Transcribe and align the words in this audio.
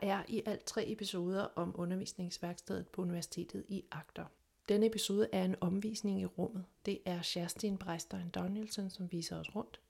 Der 0.00 0.08
er 0.08 0.24
i 0.28 0.42
alt 0.46 0.64
tre 0.64 0.88
episoder 0.88 1.42
om 1.56 1.74
undervisningsværkstedet 1.78 2.88
på 2.88 3.02
Universitetet 3.02 3.64
i 3.68 3.84
Agder. 3.90 4.24
Denne 4.68 4.86
episode 4.86 5.28
er 5.32 5.44
en 5.44 5.56
omvisning 5.60 6.20
i 6.20 6.26
rummet. 6.26 6.64
Det 6.86 6.98
er 7.04 7.18
Kerstin 7.22 7.78
Breistein 7.78 8.30
Danielsen, 8.30 8.90
som 8.90 9.12
viser 9.12 9.36
os 9.36 9.56
rundt. 9.56 9.80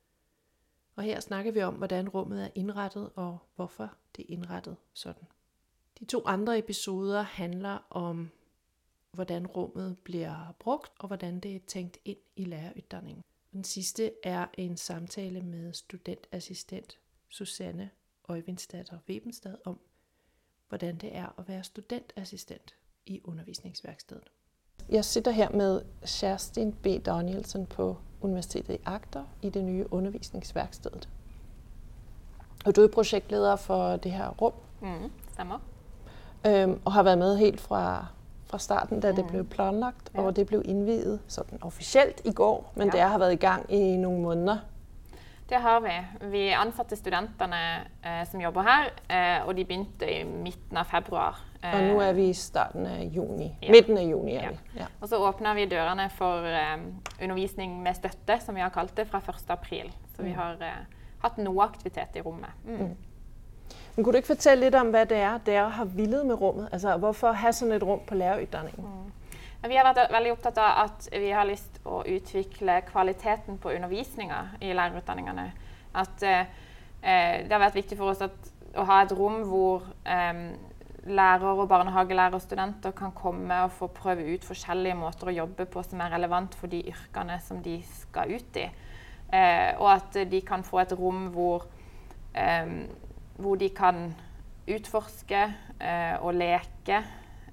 Og 0.97 1.03
her 1.03 1.21
snakker 1.21 1.53
vi 1.53 1.63
om, 1.63 1.75
hvordan 1.75 2.09
rummet 2.09 2.45
er 2.45 2.49
indrettet, 2.55 3.11
og 3.15 3.39
hvorfor 3.57 3.95
det 4.17 4.23
er 4.23 4.33
indrettet 4.33 4.77
sådan. 4.93 5.25
De 5.99 6.05
to 6.05 6.23
andre 6.27 6.59
episoder 6.59 7.23
handler 7.23 7.79
om, 7.91 8.31
hvordan 9.13 9.47
rummet 9.47 9.99
bliver 9.99 10.55
brugt, 10.59 10.93
og 10.99 11.07
hvordan 11.07 11.41
det 11.41 11.57
er 11.57 11.61
tænkt 11.67 11.99
ind 12.05 12.19
i 12.37 12.45
læreruddanningen. 12.45 13.25
Den 13.53 13.65
sidste 13.65 14.13
er 14.23 14.47
en 14.59 14.77
samtale 14.77 15.43
med 15.43 15.73
studentassistent 15.73 16.99
Susanne 17.29 17.91
Øjvindstatter 18.29 18.99
Webenstad 19.09 19.57
om, 19.65 19.81
hvordan 20.69 20.97
det 20.97 21.17
er 21.17 21.27
at 21.39 21.49
være 21.49 21.65
studentassistent 21.65 22.75
i 23.07 23.21
undervisningsværkstedet. 23.25 24.31
Jeg 24.89 25.05
sitter 25.05 25.31
her 25.31 25.51
med 25.51 25.81
Kerstin 26.07 26.73
B. 26.73 26.87
Danielsen 27.07 27.67
på 27.67 27.97
Universitetet 28.21 28.75
i 28.75 28.79
Agder 28.87 29.25
i 29.43 29.51
det 29.51 29.65
nye 29.65 29.93
undervisningsværkstedet. 29.93 31.09
Og 32.67 32.77
du 32.77 32.81
er 32.83 32.89
projektleder 32.89 33.57
for 33.57 33.97
det 33.97 34.13
her 34.13 34.29
rum. 34.29 34.53
Mm, 34.81 35.11
stemmer. 35.33 35.59
Øhm, 36.47 36.81
og 36.85 36.93
har 36.93 37.03
været 37.03 37.19
med 37.19 37.37
helt 37.37 37.61
fra, 37.61 38.07
fra 38.47 38.59
starten, 38.59 39.01
da 39.01 39.11
mm. 39.11 39.17
det 39.17 39.27
blev 39.27 39.45
planlagt, 39.47 40.11
Ja. 40.15 40.23
og 40.23 40.37
det 40.37 40.47
blev 40.47 40.63
indviet 40.65 41.21
sådan 41.29 41.59
officielt 41.63 42.21
i 42.25 42.33
går, 42.33 42.73
men 42.77 42.87
Ja. 42.87 42.93
det 42.93 43.01
har 43.01 43.19
været 43.19 43.33
i 43.33 43.37
gang 43.37 43.73
i 43.73 43.97
nogle 43.97 44.23
måneder. 44.23 44.59
Det 45.49 45.57
har 45.63 45.81
vi. 45.81 45.93
Vi 46.21 46.41
ansatte 46.55 46.97
studentene 46.99 47.61
eh, 48.03 48.25
som 48.31 48.41
jobber 48.43 48.63
her, 48.67 48.89
eh, 49.09 49.45
og 49.47 49.55
de 49.55 49.65
begynte 49.65 50.09
i 50.11 50.25
midten 50.25 50.77
av 50.81 50.89
februar. 50.91 51.39
Og 51.63 51.83
nå 51.83 52.01
er 52.03 52.09
Eh, 52.09 52.15
vi 52.19 52.29
i 52.29 52.35
starten 52.35 52.87
av 52.87 52.99
juni. 53.15 53.53
Ja. 53.63 53.71
Midten 53.73 53.99
av 53.99 54.03
juni 54.05 54.35
er 54.37 54.43
Ja. 54.43 54.49
vi. 54.51 54.79
Ja. 54.81 54.87
Og 55.01 55.09
så 55.09 55.19
åpna 55.23 55.55
vi 55.55 55.67
dørene 55.67 56.09
for 56.11 56.45
eh, 56.47 56.77
undervisning 57.23 57.79
med 57.83 57.95
støtte, 57.97 58.41
som 58.43 58.55
vi 58.55 58.61
har 58.61 58.71
kalt 58.71 58.95
det, 58.97 59.07
fra 59.09 59.21
1. 59.21 59.51
april. 59.51 59.93
Så 60.17 60.23
vi 60.23 60.31
Mm. 60.33 60.37
har 60.37 60.57
eh, 60.61 60.85
hatt 61.23 61.39
noe 61.39 61.63
aktivitet 61.65 62.17
i 62.17 62.21
rommet. 62.21 62.51
Mm. 62.67 62.77
Mm. 62.81 62.97
Men 63.97 64.05
kunne 64.05 64.13
du 64.13 64.19
ikke 64.19 64.35
fortelle 64.37 64.61
litt 64.61 64.75
om, 64.75 64.91
hva 64.93 65.05
det 65.09 65.19
er, 65.19 65.39
dere 65.45 65.71
har 65.71 65.85
villet 65.87 66.27
med 66.27 66.37
rummet? 66.41 66.69
Altså, 66.73 66.99
hvorfor 66.99 67.33
ha 67.33 67.49
sånn 67.51 67.73
et 67.73 67.83
rum 67.83 68.01
på 68.07 68.15
læreruddanningen? 68.15 69.13
Vi 69.67 69.77
har 69.77 69.87
vært 69.89 70.13
veldig 70.13 70.33
opptatt 70.35 70.59
av 70.63 70.85
at 70.85 71.09
vi 71.11 71.31
har 71.35 71.47
lyst 71.49 71.81
å 71.89 72.03
utvikle 72.07 72.81
kvaliteten 72.87 73.59
på 73.59 73.73
undervisninga 73.75 74.43
i 74.63 74.71
lærerutdanningene. 74.77 75.47
At 75.97 76.23
eh, 76.23 76.47
det 77.01 77.51
har 77.51 77.63
vært 77.63 77.79
viktig 77.81 77.99
for 77.99 78.13
oss 78.13 78.23
at, 78.27 78.53
å 78.77 78.85
ha 78.87 79.01
et 79.03 79.15
rom 79.17 79.41
hvor 79.49 79.87
eh, 80.07 80.45
lærere 81.07 82.31
og 82.35 82.41
studenter 82.43 82.95
kan 82.97 83.13
komme 83.17 83.63
og 83.65 83.75
få 83.75 83.89
prøve 83.95 84.27
ut 84.35 84.45
forskjellige 84.45 84.99
måter 84.99 85.31
å 85.31 85.37
jobbe 85.41 85.67
på 85.71 85.83
som 85.83 86.01
er 86.01 86.15
relevant 86.15 86.55
for 86.55 86.71
de 86.71 86.83
yrkene 86.91 87.41
som 87.43 87.63
de 87.63 87.81
skal 88.03 88.37
ut 88.37 88.63
i. 88.63 88.69
Eh, 89.33 89.75
og 89.81 89.91
at 89.97 90.23
de 90.31 90.41
kan 90.47 90.63
få 90.63 90.85
et 90.85 90.95
rom 90.95 91.29
hvor, 91.35 91.67
eh, 92.35 92.87
hvor 93.39 93.59
de 93.59 93.71
kan 93.75 94.15
utforske 94.67 95.47
eh, 95.81 96.17
og 96.21 96.35
leke 96.35 97.03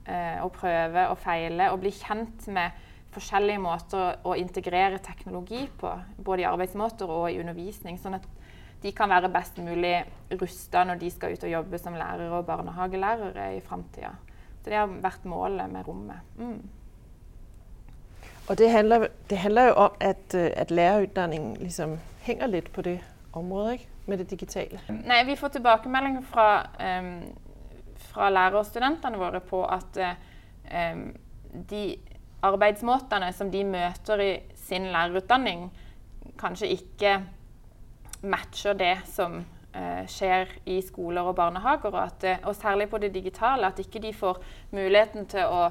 og 0.05 0.49
prøve 0.51 1.05
og 1.07 1.15
feile 1.21 1.69
og 1.71 1.79
bli 1.79 1.91
kjent 1.95 2.47
med 2.51 2.81
forskjellige 3.13 3.61
måter 3.61 4.17
å 4.27 4.33
integrere 4.35 4.99
teknologi 5.03 5.61
på, 5.79 5.91
både 6.17 6.43
i 6.43 6.47
arbeidsmåter 6.49 7.09
og 7.13 7.29
i 7.31 7.39
undervisning, 7.39 7.99
sånn 8.01 8.17
at 8.17 8.27
de 8.83 8.91
kan 8.91 9.11
være 9.11 9.31
best 9.31 9.59
mulig 9.63 9.95
rusta 10.41 10.83
når 10.83 10.99
de 10.99 11.11
skal 11.13 11.35
ut 11.35 11.45
og 11.47 11.53
jobbe 11.53 11.79
som 11.79 11.95
lærere 11.95 12.31
og 12.35 12.47
barnehagelærere 12.49 13.53
i 13.55 13.61
framtida. 13.63 14.11
Så 14.63 14.71
det 14.71 14.79
har 14.79 14.91
vært 15.03 15.27
målet 15.27 15.71
med 15.71 15.87
rommet. 15.87 16.33
Mm. 16.37 16.59
Og 18.49 18.57
det 18.59 18.69
handler, 18.71 19.07
det 19.29 19.37
handler 19.37 19.69
jo 19.69 19.73
om, 19.85 19.97
at, 19.99 20.35
øh, 20.35 20.49
at 20.55 20.71
læreruddanningen 20.71 21.57
liksom 21.63 21.97
henger 22.27 22.47
litt 22.47 22.71
på 22.73 22.81
det 22.81 22.99
området, 23.33 23.73
ikke? 23.73 23.89
Med 24.05 24.17
det 24.19 24.29
digitale. 24.29 24.79
Nei, 24.89 25.21
vi 25.23 25.35
får 25.39 25.53
tilbakemelding 25.55 26.17
fra, 26.27 26.67
em, 26.79 27.21
fra 28.11 28.29
lærerstudentene 28.33 29.19
våre 29.21 29.39
på 29.43 29.63
at 29.65 29.99
eh, 30.01 31.05
de 31.69 31.83
arbeidsmåtene 32.43 33.31
som 33.33 33.51
de 33.51 33.63
møter 33.65 34.21
i 34.23 34.31
sin 34.65 34.89
lærerutdanning, 34.91 35.69
kanskje 36.39 36.73
ikke 36.75 37.17
matcher 38.23 38.75
det 38.79 38.95
som 39.11 39.39
eh, 39.39 40.03
skjer 40.09 40.51
i 40.69 40.79
skoler 40.85 41.27
og 41.29 41.37
barnehager. 41.39 41.91
Og, 41.91 42.03
at, 42.03 42.27
og 42.43 42.55
særlig 42.55 42.89
på 42.91 42.99
det 43.03 43.13
digitale, 43.15 43.67
at 43.67 43.79
ikke 43.79 44.01
de 44.03 44.13
får 44.15 44.41
muligheten 44.71 45.27
til 45.31 45.47
å, 45.47 45.69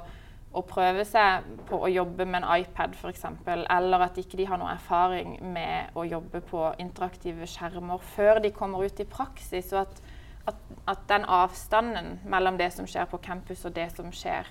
å 0.53 0.65
prøve 0.69 1.05
seg 1.09 1.49
på 1.69 1.81
å 1.81 1.91
jobbe 1.93 2.27
med 2.29 2.43
en 2.43 2.49
iPad 2.61 2.97
f.eks., 2.97 3.25
eller 3.49 4.07
at 4.07 4.21
ikke 4.21 4.41
de 4.41 4.49
har 4.49 4.61
noe 4.61 4.73
erfaring 4.75 5.39
med 5.55 5.97
å 5.97 6.05
jobbe 6.09 6.43
på 6.49 6.71
interaktive 6.83 7.49
skjermer 7.49 8.03
før 8.15 8.43
de 8.45 8.53
kommer 8.57 8.85
ut 8.85 9.01
i 9.01 9.09
praksis. 9.09 9.73
Og 9.73 9.87
at, 9.87 10.03
at, 10.49 10.61
at 10.91 11.03
den 11.09 11.25
avstanden 11.29 12.17
mellom 12.25 12.59
det 12.59 12.73
som 12.75 12.89
skjer 12.89 13.09
på 13.11 13.21
campus 13.23 13.65
og 13.69 13.75
det 13.77 13.89
som 13.95 14.11
skjer 14.15 14.49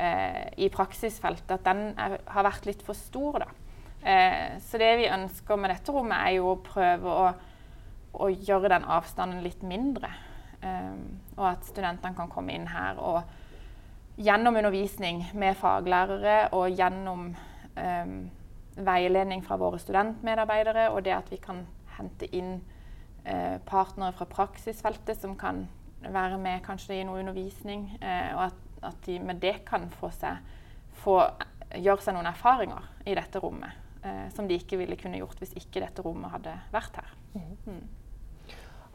eh, 0.00 0.46
i 0.58 0.70
praksisfeltet, 0.72 1.58
at 1.58 1.66
den 1.66 1.92
er, 1.98 2.18
har 2.26 2.46
vært 2.46 2.66
litt 2.68 2.82
for 2.86 2.98
stor. 2.98 3.46
Eh, 4.02 4.56
så 4.64 4.80
det 4.80 4.94
vi 5.02 5.12
ønsker 5.12 5.60
med 5.60 5.74
dette 5.74 5.94
rommet, 5.94 6.18
er 6.18 6.38
jo 6.38 6.54
å 6.54 6.62
prøve 6.64 7.14
å, 7.26 7.28
å 8.24 8.30
gjøre 8.32 8.72
den 8.72 8.88
avstanden 8.88 9.44
litt 9.44 9.62
mindre. 9.66 10.10
Eh, 10.60 10.96
og 11.36 11.46
at 11.52 11.68
studentene 11.68 12.16
kan 12.16 12.32
komme 12.32 12.56
inn 12.56 12.68
her 12.70 12.98
og 13.00 14.20
gjennom 14.20 14.58
undervisning 14.60 15.22
med 15.38 15.56
faglærere 15.56 16.50
og 16.56 16.74
gjennom 16.76 17.30
eh, 17.80 18.18
veiledning 18.80 19.44
fra 19.44 19.56
våre 19.60 19.80
studentmedarbeidere, 19.80 20.90
og 20.90 21.04
det 21.04 21.14
at 21.16 21.30
vi 21.32 21.40
kan 21.40 21.64
hente 21.96 22.28
inn 22.36 22.58
eh, 23.24 23.58
partnere 23.66 24.12
fra 24.12 24.24
praksisfeltet 24.24 25.20
som 25.20 25.36
kan 25.38 25.66
være 26.00 26.38
med 26.38 26.62
kanskje 26.64 27.00
i 27.00 27.04
noe 27.04 27.20
undervisning, 27.20 27.86
eh, 28.00 28.32
og 28.36 28.44
at, 28.44 28.60
at 28.82 29.06
de 29.06 29.18
med 29.18 29.42
det 29.42 29.60
kan 29.68 29.90
få 30.00 30.12
seg 30.16 30.40
få 31.00 31.20
gjøre 31.70 32.02
seg 32.02 32.16
noen 32.16 32.28
erfaringer 32.28 32.88
i 33.06 33.14
dette 33.16 33.40
rommet. 33.40 33.76
Eh, 34.04 34.34
som 34.34 34.48
de 34.48 34.54
ikke 34.54 34.78
ville 34.80 34.96
kunne 34.96 35.18
gjort 35.20 35.38
hvis 35.38 35.52
ikke 35.56 35.82
dette 35.82 36.02
rommet 36.02 36.32
hadde 36.32 36.54
vært 36.72 36.96
her. 36.96 37.08
Mm. 37.34 37.82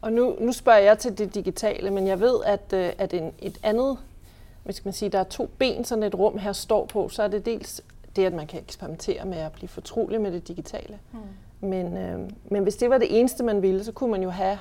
Og 0.00 0.12
nu, 0.12 0.36
nu 0.40 0.52
spørger 0.52 0.78
jeg 0.78 0.98
til 0.98 1.18
det 1.18 1.34
digitale, 1.34 1.90
men 1.90 2.06
jeg 2.06 2.20
ved, 2.20 2.44
at, 2.44 2.72
øh, 2.72 2.92
at 2.98 3.14
en, 3.14 3.32
et 3.38 3.58
andet, 3.62 3.98
hvad 4.62 4.74
skal 4.74 4.88
man 4.88 4.92
sige, 4.92 5.08
der 5.08 5.18
er 5.18 5.24
to 5.24 5.46
ben, 5.58 5.84
sådan 5.84 6.02
et 6.02 6.14
rum 6.14 6.38
her 6.38 6.52
står 6.52 6.86
på, 6.86 7.08
så 7.08 7.22
er 7.22 7.28
det 7.28 7.46
dels 7.46 7.82
det, 8.16 8.24
at 8.24 8.32
man 8.32 8.46
kan 8.46 8.60
eksperimentere 8.60 9.24
med 9.24 9.38
at 9.38 9.52
bli 9.52 9.66
fortrolig 9.66 10.20
med 10.20 10.32
det 10.32 10.48
digitale. 10.48 10.98
Mm. 11.12 11.18
Men, 11.60 11.96
øh, 11.96 12.30
men 12.44 12.62
hvis 12.62 12.76
det 12.76 12.90
var 12.90 12.98
det 12.98 13.18
eneste, 13.18 13.44
man 13.44 13.62
ville, 13.62 13.84
så 13.84 13.92
kunne 13.92 14.10
man 14.10 14.22
jo 14.22 14.30
have 14.30 14.58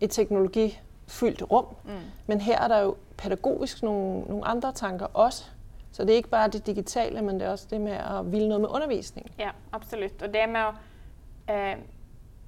et 0.00 0.10
teknologifyldt 0.10 1.42
rum. 1.50 1.66
Mm. 1.84 1.90
Men 2.26 2.40
her 2.40 2.60
er 2.60 2.68
der 2.68 2.78
jo 2.78 2.96
pædagogisk 3.16 3.82
nogle, 3.82 4.20
nogle 4.20 4.44
andre 4.44 4.72
tanker 4.72 5.06
også. 5.06 5.44
Så 5.92 6.04
det 6.04 6.12
er 6.12 6.16
ikke 6.16 6.28
bare 6.28 6.48
det 6.48 6.66
digitale, 6.66 7.22
men 7.22 7.40
det 7.40 7.46
er 7.46 7.50
også 7.50 7.66
det 7.70 7.80
med 7.80 7.92
at 7.92 8.32
ville 8.32 8.48
noget 8.48 8.60
med 8.60 8.68
undervisning. 8.68 9.30
Ja, 9.38 9.50
absolutt. 9.72 10.22
Og 10.22 10.34
det 10.34 10.48
med 10.48 10.60
å 10.60 10.72
eh, 11.52 11.78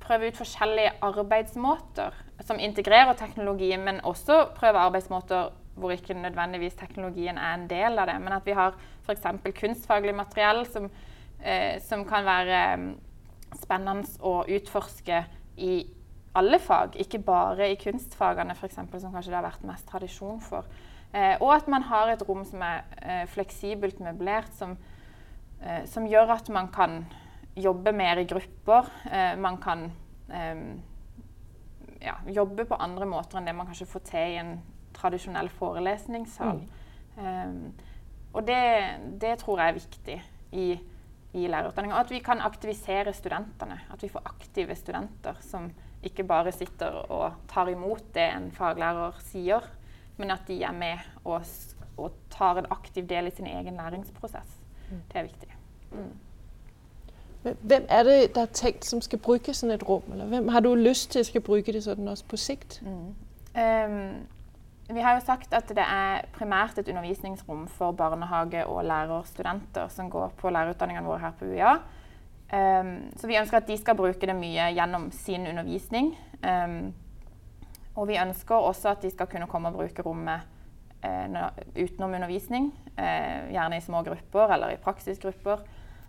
prøve 0.01 0.29
ut 0.31 0.37
forskjellige 0.37 0.93
arbeidsmåter 1.03 2.15
som 2.47 2.59
integrerer 2.59 3.13
teknologien, 3.19 3.83
men 3.85 4.01
også 4.05 4.45
prøve 4.55 4.79
arbeidsmåter 4.79 5.51
hvor 5.81 5.91
ikke 5.91 6.15
nødvendigvis 6.15 6.75
teknologien 6.75 7.39
er 7.39 7.55
en 7.55 7.69
del 7.71 7.99
av 7.99 8.07
det. 8.07 8.19
Men 8.21 8.33
at 8.37 8.47
vi 8.47 8.53
har 8.57 8.77
f.eks. 9.07 9.27
kunstfaglig 9.61 10.15
materiell 10.15 10.67
som, 10.67 10.91
eh, 11.45 11.81
som 11.83 12.05
kan 12.05 12.25
være 12.25 12.77
mm, 12.77 12.91
spennende 13.71 14.11
å 14.27 14.43
utforske 14.51 15.25
i 15.63 15.75
alle 16.35 16.59
fag, 16.63 16.97
ikke 17.03 17.23
bare 17.27 17.71
i 17.73 17.79
kunstfagene, 17.79 18.55
for 18.59 18.67
eksempel, 18.67 19.01
som 19.03 19.15
kanskje 19.15 19.33
det 19.33 19.39
har 19.39 19.47
vært 19.47 19.67
mest 19.67 19.87
tradisjon 19.91 20.41
for. 20.43 20.67
Eh, 21.13 21.35
og 21.41 21.57
at 21.57 21.71
man 21.71 21.83
har 21.89 22.13
et 22.13 22.23
rom 22.27 22.45
som 22.47 22.63
er 22.63 22.85
eh, 23.03 23.25
fleksibelt 23.31 23.99
møblert, 24.03 24.53
som, 24.55 24.77
eh, 25.63 25.83
som 25.91 26.07
gjør 26.07 26.37
at 26.37 26.51
man 26.55 26.71
kan 26.71 27.01
jobbe 27.59 27.93
mer 27.93 28.23
i 28.23 28.29
grupper. 28.31 28.91
Eh, 29.11 29.35
man 29.39 29.59
kan 29.63 29.89
eh, 30.31 30.63
ja, 32.01 32.15
jobbe 32.31 32.69
på 32.71 32.79
andre 32.79 33.11
måter 33.11 33.41
enn 33.41 33.51
det 33.51 33.57
man 33.59 33.67
kanskje 33.67 33.91
får 33.91 34.07
til 34.13 34.37
i 34.37 34.41
en 34.45 34.55
tradisjonell 34.95 35.51
forelesningssal. 35.59 36.63
Eh, 37.19 37.57
og 38.31 38.47
det, 38.47 38.63
det 39.19 39.35
tror 39.41 39.59
jeg 39.59 39.69
er 39.69 39.81
viktig 39.81 40.21
i, 40.55 40.67
i 41.33 41.47
lærerutdanninga. 41.47 41.95
Og 41.95 42.01
at 42.01 42.11
vi 42.11 42.19
kan 42.19 42.41
aktivisere 42.41 43.13
studentene. 43.13 43.81
At 43.93 44.03
vi 44.03 44.09
får 44.09 44.23
aktive 44.27 44.75
studenter 44.75 45.35
som 45.41 45.71
ikke 46.03 46.25
bare 46.25 46.53
sitter 46.53 46.91
og 47.13 47.33
tar 47.49 47.69
imot 47.69 48.15
det 48.15 48.25
en 48.37 48.51
faglærer 48.57 49.19
sier, 49.25 49.67
men 50.17 50.31
at 50.31 50.49
de 50.49 50.63
er 50.63 50.73
med 50.73 50.99
og, 51.25 51.43
og 51.97 52.13
tar 52.31 52.59
en 52.59 52.67
aktiv 52.71 53.07
del 53.09 53.27
i 53.29 53.35
sin 53.37 53.47
egen 53.47 53.77
læringsprosess. 53.77 54.59
Det 54.91 55.17
er 55.17 55.23
viktig. 55.23 55.49
Mm. 55.93 56.13
Hvem- 57.43 57.87
er 57.89 58.03
det, 58.03 58.35
der 58.35 58.43
er 58.43 58.47
tenkt 58.47 58.85
som 58.85 59.01
skal 59.01 59.19
bruke 59.19 59.55
sånn 59.55 59.71
et 59.71 59.89
rom? 59.89 60.03
Eller 60.13 60.27
hvem 60.27 60.49
har 60.49 60.61
du 60.61 60.75
lyst 60.75 61.11
til, 61.11 61.25
skal 61.25 61.41
bruke 61.41 61.73
det 61.73 61.85
sånn 61.85 62.09
også 62.09 62.25
på 62.29 62.37
sikt? 62.37 62.83
Mm. 62.83 63.15
Ehm, 63.57 64.27
vi 64.95 65.03
har 65.05 65.17
jo 65.17 65.25
sagt 65.25 65.53
at 65.55 65.69
det 65.71 65.85
er 65.85 66.27
primært 66.35 66.79
et 66.81 66.89
undervisningsrom 66.89 67.67
for 67.69 67.95
barnehage- 67.97 68.67
og 68.67 68.85
lærerstudenter 68.85 69.89
som 69.93 70.11
går 70.11 70.33
på 70.41 70.51
lærerutdanningene 70.51 71.07
våre 71.07 71.23
her 71.25 71.37
på 71.39 71.49
UiA. 71.51 71.75
Um, 72.51 73.13
så 73.17 73.29
vi 73.31 73.39
ønsker 73.39 73.61
at 73.61 73.69
de 73.69 73.77
skal 73.79 73.99
bruke 73.99 74.27
det 74.27 74.35
mye 74.35 74.73
gjennom 74.75 75.11
sin 75.15 75.47
undervisning. 75.47 76.11
Um, 76.43 76.91
og 77.95 78.09
vi 78.11 78.19
ønsker 78.19 78.57
også 78.57 78.91
at 78.95 79.05
de 79.05 79.13
skal 79.13 79.31
kunne 79.31 79.47
komme 79.51 79.71
og 79.71 79.79
bruke 79.79 80.03
rommet 80.03 80.43
uh, 81.05 81.47
utenom 81.77 82.17
undervisning. 82.19 82.73
Uh, 82.99 83.53
gjerne 83.53 83.79
i 83.79 83.85
små 83.85 84.03
grupper 84.07 84.57
eller 84.57 84.75
i 84.75 84.83
praksisgrupper. 84.83 85.63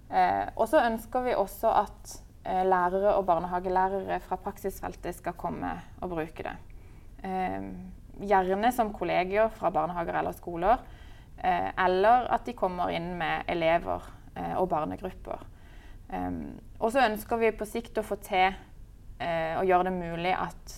Uh, 0.09 0.45
og 0.55 0.67
så 0.67 0.81
ønsker 0.87 1.29
vi 1.29 1.37
også 1.37 1.77
at 1.85 2.19
lærere 2.41 3.13
og 3.13 3.27
barnehagelærere 3.27 4.17
fra 4.25 4.35
praksisfeltet 4.41 5.13
skal 5.13 5.37
komme 5.37 5.75
og 6.01 6.09
bruke 6.09 6.41
det. 6.47 6.55
Um, 7.21 7.91
gjerne 8.27 8.71
som 8.75 8.93
kollegier 8.93 9.49
fra 9.55 9.71
barnehager 9.73 10.19
eller 10.19 10.35
skoler. 10.37 10.83
eller 11.41 12.27
at 12.29 12.45
de 12.45 12.53
kommer 12.53 12.91
inn 12.93 13.15
med 13.17 13.47
elever 13.49 14.03
og 14.59 14.67
barnegrupper. 14.69 15.41
Um, 16.11 16.59
og 16.79 16.91
så 16.91 17.05
ønsker 17.07 17.39
vi 17.39 17.53
på 17.55 17.65
sikt 17.67 17.99
å 18.01 18.03
få 18.03 18.17
til 18.19 18.51
uh, 18.51 19.59
å 19.61 19.63
gjøre 19.63 19.87
det 19.87 19.93
mulig 19.95 20.33
at 20.35 20.73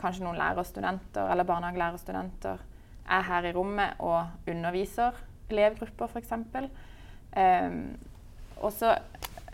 kanskje 0.00 0.24
noen 0.24 0.40
lærerstudenter 0.40 1.30
eller 1.30 1.46
barnehagelærerstudenter 1.46 2.64
er 3.14 3.26
her 3.28 3.46
i 3.46 3.52
rommet 3.54 4.00
og 4.02 4.50
underviser 4.50 5.14
elevgrupper, 5.46 6.10
f.eks. 6.10 6.32
Um, 7.36 7.78
og 8.58 8.72
så 8.74 8.96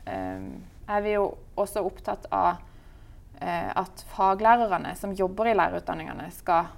um, 0.07 0.47
er 0.89 1.05
vi 1.05 1.13
jo 1.19 1.27
også 1.61 1.85
opptatt 1.85 2.29
av 2.33 2.69
at 3.43 4.05
faglærerne 4.07 4.93
som 4.95 5.17
jobber 5.19 5.49
i 5.51 5.55
lærerutdanningene, 5.57 6.29
skal 6.31 6.69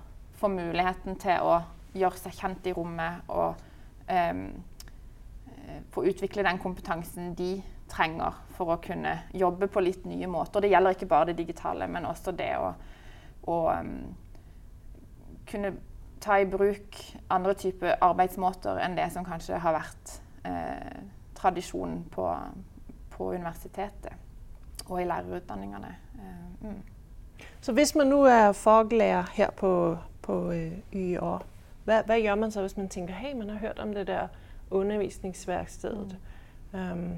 få 0.44 0.52
muligheten 0.52 1.16
til 1.20 1.48
å 1.48 1.58
gjøre 1.96 2.20
seg 2.20 2.36
kjent 2.36 2.66
i 2.68 2.74
rommet 2.76 3.30
og 3.32 3.60
um, 4.10 4.42
få 5.94 6.04
utvikle 6.10 6.44
den 6.44 6.60
kompetansen 6.60 7.32
de 7.38 7.56
trenger 7.88 8.36
for 8.56 8.74
å 8.74 8.80
kunne 8.82 9.14
jobbe 9.32 9.68
på 9.72 9.82
litt 9.84 10.04
nye 10.08 10.28
måter. 10.28 10.60
Det 10.60 10.72
gjelder 10.72 10.96
ikke 10.96 11.08
bare 11.08 11.30
det 11.30 11.38
digitale, 11.38 11.88
men 11.88 12.08
også 12.08 12.34
det 12.36 12.50
å, 12.60 12.70
å 13.48 13.58
um, 13.72 13.96
kunne 15.48 15.74
ta 16.24 16.38
i 16.40 16.46
bruk 16.48 16.98
andre 17.28 17.54
typer 17.54 17.98
arbeidsmåter 18.00 18.80
enn 18.84 18.96
det 18.96 19.10
som 19.12 19.26
kanskje 19.26 19.60
har 19.60 19.76
vært 19.76 20.14
eh, 20.48 21.02
tradisjonen 21.36 22.00
på, 22.12 22.24
på, 23.12 23.32
universitetet 23.34 24.86
og 24.88 25.02
i 25.02 25.06
lærerutdanningene. 25.08 25.90
Eh, 26.16 26.64
mm. 26.64 27.44
Så 27.60 27.74
hvis 27.76 27.94
man 27.96 28.08
nå 28.12 28.22
er 28.28 28.56
faglærer 28.56 29.28
her 29.36 29.52
på, 29.56 29.70
på 30.24 30.38
øh, 30.52 30.78
YA, 30.90 31.36
hva, 31.84 32.00
hvad 32.08 32.20
gjør 32.20 32.40
man 32.40 32.50
så 32.50 32.64
hvis 32.64 32.76
man 32.76 32.88
tenker 32.88 33.14
hei, 33.14 33.34
man 33.36 33.52
har 33.52 33.60
hørt 33.60 33.78
om 33.78 33.92
det 33.94 34.06
der 34.08 34.32
undervisningsverkstedet? 34.70 36.16
Mm. 36.72 36.80
Um, 36.80 37.10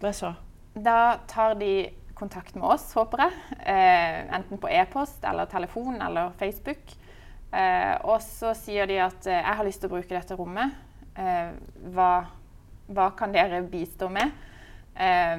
hva 0.00 0.12
så? 0.16 0.32
Da 0.74 1.20
tar 1.28 1.54
de 1.60 1.90
kontakt 2.20 2.54
med 2.54 2.68
oss, 2.68 2.92
håper 2.94 3.24
jeg. 3.24 3.32
Eh, 3.60 4.18
enten 4.36 4.60
på 4.60 4.68
e-post 4.68 5.24
eller 5.24 5.48
telefon 5.50 6.00
eller 6.02 6.32
Facebook. 6.38 6.92
Eh, 7.52 7.96
og 8.04 8.20
så 8.22 8.52
sier 8.54 8.86
de 8.86 9.00
at 9.00 9.26
eh, 9.26 9.40
'jeg 9.40 9.56
har 9.56 9.64
lyst 9.64 9.80
til 9.80 9.90
å 9.90 9.94
bruke 9.94 10.14
dette 10.14 10.36
rommet'. 10.36 10.76
Eh, 11.16 11.50
hva, 11.94 12.26
hva, 12.88 13.10
kan 13.16 13.32
dere 13.32 13.62
bistå 13.62 14.08
med? 14.08 14.30
Eh, 14.96 15.38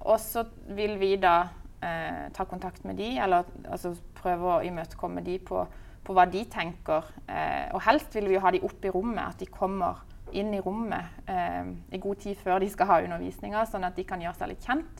og 0.00 0.20
så 0.20 0.44
vil 0.68 0.98
vi 1.00 1.16
da 1.16 1.48
eh, 1.82 2.28
ta 2.34 2.44
kontakt 2.44 2.84
med 2.84 2.96
de, 2.96 3.18
eller 3.18 3.44
altså, 3.70 3.96
prøve 4.14 4.54
å 4.56 4.62
imøtekomme 4.62 5.24
de 5.24 5.38
på, 5.38 5.66
på 6.08 6.16
hva 6.16 6.24
de 6.24 6.40
tenker. 6.48 7.04
og 7.76 7.82
helst 7.84 8.14
vil 8.16 8.30
vi 8.32 8.40
ha 8.40 8.50
de 8.50 8.62
opp 8.64 8.84
i 8.84 8.90
rommet, 8.90 9.20
at 9.20 9.42
de 9.42 9.46
kommer 9.52 9.98
inn 10.36 10.50
i 10.54 10.60
rommet 10.60 11.04
eh, 11.28 11.64
i 11.92 11.98
god 12.00 12.16
tid 12.22 12.36
før 12.42 12.58
de 12.62 12.70
skal 12.70 12.86
ha 12.90 12.96
undervisninga, 13.04 13.64
sånn 13.68 13.84
at 13.88 13.96
de 13.96 14.04
kan 14.08 14.20
gjøre 14.22 14.38
seg 14.38 14.48
litt 14.52 14.66
kjent. 14.66 14.94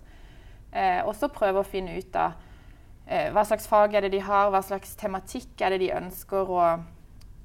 Eh, 0.72 1.00
og 1.04 1.14
så 1.16 1.26
prøve 1.32 1.58
å 1.62 1.66
finne 1.66 1.98
ut 1.98 2.16
av 2.18 2.30
eh, 3.06 3.30
hva 3.34 3.44
slags 3.48 3.66
fag 3.70 3.94
er 3.96 4.02
det 4.06 4.12
de 4.16 4.22
har, 4.24 4.50
hva 4.52 4.62
slags 4.64 4.90
tematikk 5.00 5.52
er 5.64 5.70
det 5.74 5.80
de 5.84 5.96
ønsker 5.96 6.44
å, 6.52 6.62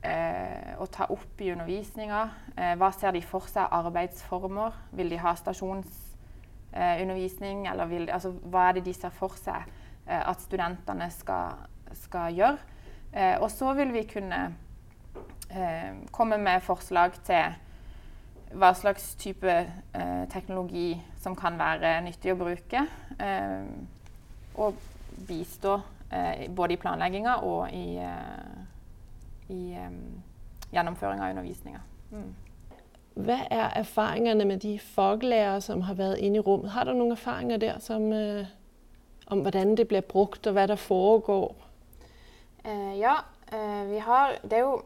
eh, 0.08 0.72
å 0.80 0.86
ta 0.92 1.04
opp 1.14 1.36
i 1.42 1.52
undervisninga. 1.56 2.22
Eh, 2.56 2.74
hva 2.80 2.90
ser 2.96 3.12
de 3.16 3.22
for 3.26 3.44
seg 3.52 3.66
arbeidsformer? 3.80 4.72
Vil 4.98 5.10
de 5.14 5.18
ha 5.24 5.32
stasjonsundervisning, 5.40 7.58
eller 7.72 7.86
vil, 7.92 8.06
altså, 8.12 8.30
hva 8.52 8.62
er 8.70 8.74
det 8.80 8.88
de 8.90 8.96
ser 8.98 9.14
for 9.16 9.34
seg 9.40 9.60
eh, 9.64 10.24
at 10.24 10.40
studentene 10.44 11.08
skal, 11.16 11.46
skal 12.06 12.26
gjøre? 12.36 12.60
Og 13.14 13.52
så 13.52 13.74
vil 13.78 13.92
vi 13.94 14.04
kunne 14.10 14.40
komme 16.12 16.40
med 16.42 16.64
forslag 16.66 17.14
til 17.28 17.54
hva 18.58 18.74
slags 18.78 19.16
type 19.20 19.50
eh, 19.50 20.24
teknologi 20.30 20.94
som 21.22 21.36
kan 21.36 21.58
være 21.60 21.96
nyttig 22.06 22.34
å 22.34 22.40
bruke. 22.40 22.86
Eh, 23.20 23.66
og 24.62 24.78
bistå 25.28 25.80
eh, 26.14 26.46
både 26.54 26.76
i 26.76 26.82
planlegginga 26.82 27.40
og 27.48 27.74
i, 27.74 27.98
eh, 27.98 29.54
i 29.54 29.62
eh, 29.80 30.00
gjennomføringa 30.74 31.26
av 31.26 31.36
undervisninga. 31.36 31.84
Mm. 32.14 32.32
Hva 33.14 33.40
er 33.54 33.78
erfaringene 33.78 34.46
med 34.50 34.64
de 34.66 34.78
faglærere 34.82 35.62
som 35.62 35.84
har 35.86 35.98
vært 35.98 36.22
inne 36.22 36.42
i 36.42 36.46
rommet? 36.46 36.74
Har 36.74 36.90
du 36.90 36.94
noen 36.94 37.14
erfaringer 37.14 37.62
der 37.62 37.82
som, 37.82 38.12
eh, 38.14 38.46
om 39.28 39.42
hvordan 39.42 39.78
det 39.78 39.88
blir 39.88 40.02
brukt, 40.02 40.48
og 40.48 40.54
hva 40.58 40.68
det 40.70 40.80
foregår? 40.80 41.54
Ja, 42.64 43.18
vi 43.90 44.00
har 44.00 44.38
Det 44.42 44.56
er 44.58 44.62
jo 44.64 44.78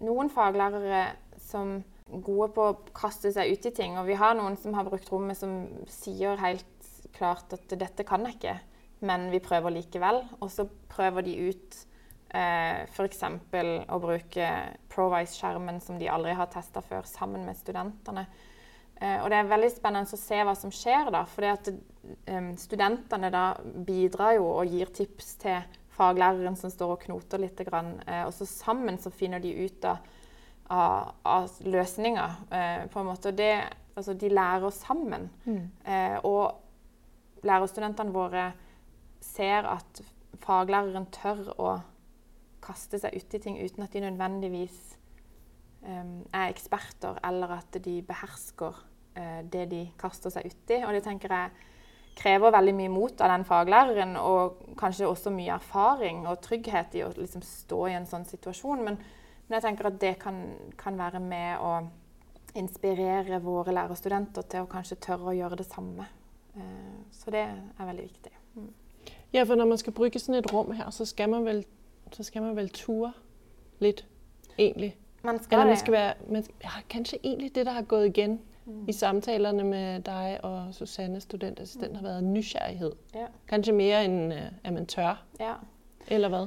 noen 0.00 0.30
faglærere 0.32 1.02
som 1.44 1.74
er 1.76 2.22
gode 2.24 2.48
på 2.54 2.64
å 2.64 2.78
kaste 2.96 3.30
seg 3.34 3.52
ut 3.52 3.68
i 3.68 3.72
ting. 3.74 3.98
Og 4.00 4.08
vi 4.08 4.18
har 4.18 4.34
noen 4.38 4.56
som 4.60 4.74
har 4.76 4.86
brukt 4.88 5.10
rommet 5.12 5.38
som 5.38 5.62
sier 5.90 6.40
helt 6.40 6.90
klart 7.16 7.52
at 7.54 7.72
dette 7.78 8.06
kan 8.06 8.24
jeg 8.26 8.38
ikke, 8.38 8.56
men 9.06 9.28
vi 9.32 9.42
prøver 9.42 9.74
likevel. 9.74 10.22
Og 10.40 10.50
så 10.52 10.66
prøver 10.90 11.26
de 11.26 11.36
ut 11.50 11.80
eh, 12.34 12.86
f.eks. 12.86 13.24
å 13.24 14.00
bruke 14.02 14.52
Provise-skjermen 14.92 15.80
som 15.84 15.98
de 16.00 16.10
aldri 16.10 16.36
har 16.36 16.50
testa 16.52 16.82
før, 16.84 17.06
sammen 17.08 17.46
med 17.48 17.58
studentene. 17.58 18.26
Eh, 19.00 19.18
og 19.22 19.30
det 19.32 19.40
er 19.40 19.52
veldig 19.52 19.72
spennende 19.72 20.18
å 20.18 20.20
se 20.20 20.40
hva 20.46 20.56
som 20.58 20.72
skjer 20.74 21.12
da. 21.14 21.24
For 21.30 21.46
um, 21.46 22.52
studentene 22.60 23.32
da 23.32 23.44
bidrar 23.86 24.36
jo 24.38 24.50
og 24.58 24.74
gir 24.74 24.92
tips 24.96 25.36
til 25.44 25.78
faglæreren 26.00 26.56
som 26.56 26.72
står 26.72 26.96
og 26.96 27.04
knoter 27.04 27.44
litt. 27.44 27.60
Eh, 27.60 28.24
og 28.24 28.32
så 28.32 28.48
sammen 28.48 28.98
så 28.98 29.12
finner 29.12 29.44
de 29.44 29.52
ut 29.60 29.84
av 29.84 30.00
av, 30.70 31.14
av 31.22 31.50
løsninger. 31.60 32.30
Eh, 32.50 32.86
på 32.90 33.00
en 33.00 33.06
måte. 33.06 33.32
Det, 33.32 33.52
altså, 33.94 34.14
de 34.14 34.28
lærer 34.28 34.70
sammen. 34.70 35.30
Mm. 35.44 35.70
Eh, 35.84 36.18
og 36.24 37.42
lærerstudentene 37.42 38.14
våre 38.14 38.52
ser 39.20 39.66
at 39.68 40.02
faglæreren 40.40 41.08
tør 41.12 41.50
å 41.58 41.72
kaste 42.62 43.00
seg 43.00 43.16
uti 43.16 43.40
ting 43.42 43.58
uten 43.58 43.84
at 43.84 43.92
de 43.92 44.02
nødvendigvis 44.04 44.78
um, 45.82 46.20
er 46.28 46.50
eksperter, 46.52 47.16
eller 47.24 47.54
at 47.56 47.78
de 47.84 47.94
behersker 48.04 48.76
uh, 49.16 49.40
det 49.52 49.64
de 49.72 49.80
kaster 50.00 50.32
seg 50.32 50.48
uti. 50.52 50.78
Og 50.84 50.92
det 50.94 51.02
tenker 51.06 51.32
jeg 51.32 51.69
krever 52.18 52.52
veldig 52.52 52.74
mye 52.76 52.90
mot 52.92 53.20
av 53.22 53.30
den 53.32 53.46
faglæreren, 53.48 54.16
og 54.20 54.74
kanskje 54.80 55.08
også 55.08 55.32
mye 55.32 55.54
erfaring 55.56 56.26
og 56.28 56.42
trygghet 56.44 56.98
i 56.98 57.04
å 57.06 57.12
liksom, 57.16 57.42
stå 57.46 57.86
i 57.88 57.96
en 57.96 58.08
sånn 58.08 58.26
situasjon. 58.28 58.84
Men 58.84 59.00
men 59.50 59.56
jeg 59.58 59.64
tenker 59.64 59.88
at 59.88 59.96
det 59.98 60.12
kan, 60.22 60.36
kan 60.78 60.94
være 60.94 61.18
med 61.18 61.58
å 61.58 61.70
inspirere 62.54 63.40
våre 63.42 63.72
lærerstudenter 63.74 64.44
til 64.46 64.62
å 64.62 64.68
kanskje 64.70 65.00
tørre 65.02 65.32
å 65.32 65.34
gjøre 65.34 65.56
det 65.58 65.66
samme. 65.66 66.06
Eh, 66.54 67.00
så 67.10 67.34
det 67.34 67.42
er 67.48 67.88
veldig 67.88 68.04
viktig. 68.04 68.30
Mm. 68.54 68.68
Ja, 69.34 69.42
for 69.42 69.58
når 69.58 69.72
man 69.72 69.80
skal 69.82 69.96
bruke 69.98 70.22
sånn 70.22 70.38
et 70.38 70.46
rom 70.52 70.70
her, 70.78 70.86
så 70.94 71.02
skal 71.02 71.32
man 71.34 71.42
vel, 71.48 71.64
så 72.14 72.22
skal 72.28 72.46
man 72.46 72.54
vel 72.54 72.70
ture 72.70 73.10
litt, 73.82 74.04
egentlig. 74.54 74.92
Man 75.26 75.42
skal 75.42 75.64
Eller 75.64 75.74
man 75.74 75.82
skal 75.82 75.96
være, 75.98 76.30
man, 76.30 76.46
ja, 76.62 76.78
kanskje 76.94 77.18
egentlig 77.18 77.50
det, 77.56 77.66
der 77.66 77.80
har 77.80 77.90
gått 77.90 78.06
igjen 78.12 78.38
mm. 78.66 78.84
i 78.88 78.92
samtalerne 78.92 79.64
med 79.64 80.06
deg 80.06 80.44
og 80.46 80.74
Susanne, 80.76 81.20
studentassistent, 81.20 81.98
har 81.98 82.06
vært 82.06 82.30
nysgjerrighet. 82.30 82.96
Ja. 83.14 83.28
Kanskje 83.50 83.76
mer 83.76 84.00
enn 84.04 84.32
uh, 84.32 84.46
at 84.64 84.72
man 84.76 84.88
tør. 84.90 85.20
Ja. 85.40 85.58
Eller 86.10 86.32
hva? 86.32 86.46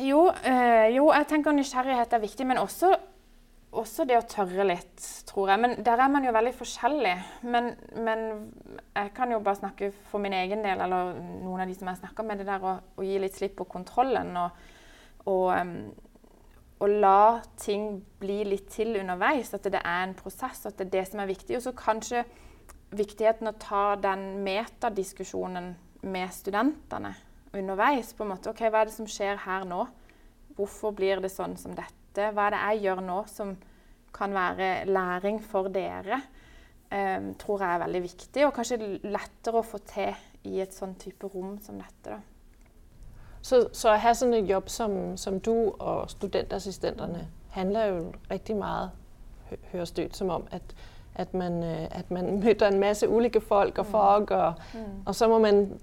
Jo, 0.00 0.26
øh, 0.26 0.86
jo, 0.96 1.10
jeg 1.12 1.26
tenker 1.30 1.54
nysgjerrighet 1.54 2.12
er 2.12 2.22
viktig, 2.22 2.46
men 2.46 2.58
også, 2.58 2.88
også, 3.72 4.06
det 4.08 4.16
å 4.18 4.24
tørre 4.26 4.66
litt, 4.66 5.04
tror 5.28 5.52
jeg. 5.52 5.62
Men 5.62 5.76
der 5.86 6.02
er 6.02 6.10
man 6.10 6.24
jo 6.26 6.32
veldig 6.34 6.54
forskjellig. 6.58 7.14
Men, 7.42 7.74
men, 7.94 8.24
jeg 8.96 9.12
kan 9.14 9.30
jo 9.30 9.38
bare 9.44 9.60
snakke 9.60 9.92
for 10.10 10.22
min 10.22 10.34
egen 10.34 10.64
del, 10.66 10.82
eller 10.82 11.14
noen 11.44 11.62
av 11.62 11.70
de 11.70 11.76
som 11.78 11.90
jeg 11.92 12.02
snakker 12.02 12.26
med, 12.26 12.42
det 12.42 12.48
der 12.48 12.66
å, 12.66 12.74
å 12.98 13.06
gi 13.06 13.20
litt 13.22 13.38
slipp 13.38 13.54
på 13.60 13.68
kontrollen. 13.76 14.34
og, 14.40 14.66
og 15.30 15.46
å 16.84 16.88
la 16.90 17.40
ting 17.60 17.98
bli 18.20 18.42
litt 18.46 18.68
til 18.74 18.96
underveis. 19.00 19.52
At 19.56 19.66
det 19.66 19.80
er 19.80 20.02
en 20.04 20.16
prosess, 20.18 20.64
at 20.68 20.78
det 20.78 20.88
er 20.88 20.94
det 20.98 21.04
som 21.10 21.22
er 21.22 21.30
viktig. 21.30 21.56
Og 21.58 21.64
så 21.64 21.74
kanskje 21.76 22.24
viktigheten 22.94 23.50
å 23.50 23.58
ta 23.60 23.84
den 24.00 24.44
metadiskusjonen 24.46 25.72
med 26.04 26.34
studentene 26.34 27.14
underveis. 27.54 28.12
på 28.12 28.24
en 28.24 28.32
måte, 28.34 28.50
ok, 28.50 28.60
Hva 28.70 28.82
er 28.82 28.90
det 28.90 28.96
som 28.96 29.06
skjer 29.06 29.36
her 29.46 29.64
nå? 29.64 29.86
Hvorfor 30.56 30.94
blir 30.94 31.20
det 31.20 31.32
sånn 31.32 31.56
som 31.56 31.74
dette? 31.74 32.30
Hva 32.32 32.46
er 32.46 32.54
det 32.54 32.62
jeg 32.62 32.84
gjør 32.84 33.00
nå 33.02 33.24
som 33.30 33.56
kan 34.14 34.34
være 34.34 34.84
læring 34.86 35.40
for 35.42 35.68
dere? 35.68 36.20
Um, 36.94 37.32
tror 37.34 37.64
jeg 37.64 37.74
er 37.74 37.80
veldig 37.82 38.02
viktig, 38.04 38.44
og 38.46 38.54
kanskje 38.54 39.00
lettere 39.02 39.58
å 39.58 39.66
få 39.66 39.80
til 39.88 40.14
i 40.46 40.60
et 40.62 40.74
sånn 40.76 40.94
type 41.00 41.26
rom 41.32 41.56
som 41.58 41.80
dette. 41.80 42.12
da. 42.12 42.20
Så, 43.44 43.68
så 43.72 43.90
å 43.92 44.00
ha 44.00 44.14
sådan 44.16 44.34
en 44.34 44.46
jobb 44.48 44.70
som, 44.72 45.16
som, 45.20 45.40
du 45.40 45.52
og 45.78 46.10
studentassistenterne, 46.10 47.26
handler 47.52 47.90
jo 47.90 48.12
rigtig 48.30 48.56
mye, 48.56 48.86
høres 49.72 49.92
det 49.92 50.06
som 50.16 50.30
om, 50.32 50.46
at, 50.50 50.74
at, 51.14 51.34
man, 51.34 51.62
øh, 51.62 51.84
at 51.90 52.10
man 52.10 52.30
møter 52.44 52.66
en 52.72 52.80
masse 52.80 53.08
ulike 53.08 53.40
folk 53.40 53.78
og 53.78 53.84
mm. 53.84 53.90
folk, 53.90 54.30
og, 54.30 54.54
mm. 54.74 55.02
og 55.06 55.14
så 55.14 55.28
må 55.28 55.38
man 55.38 55.78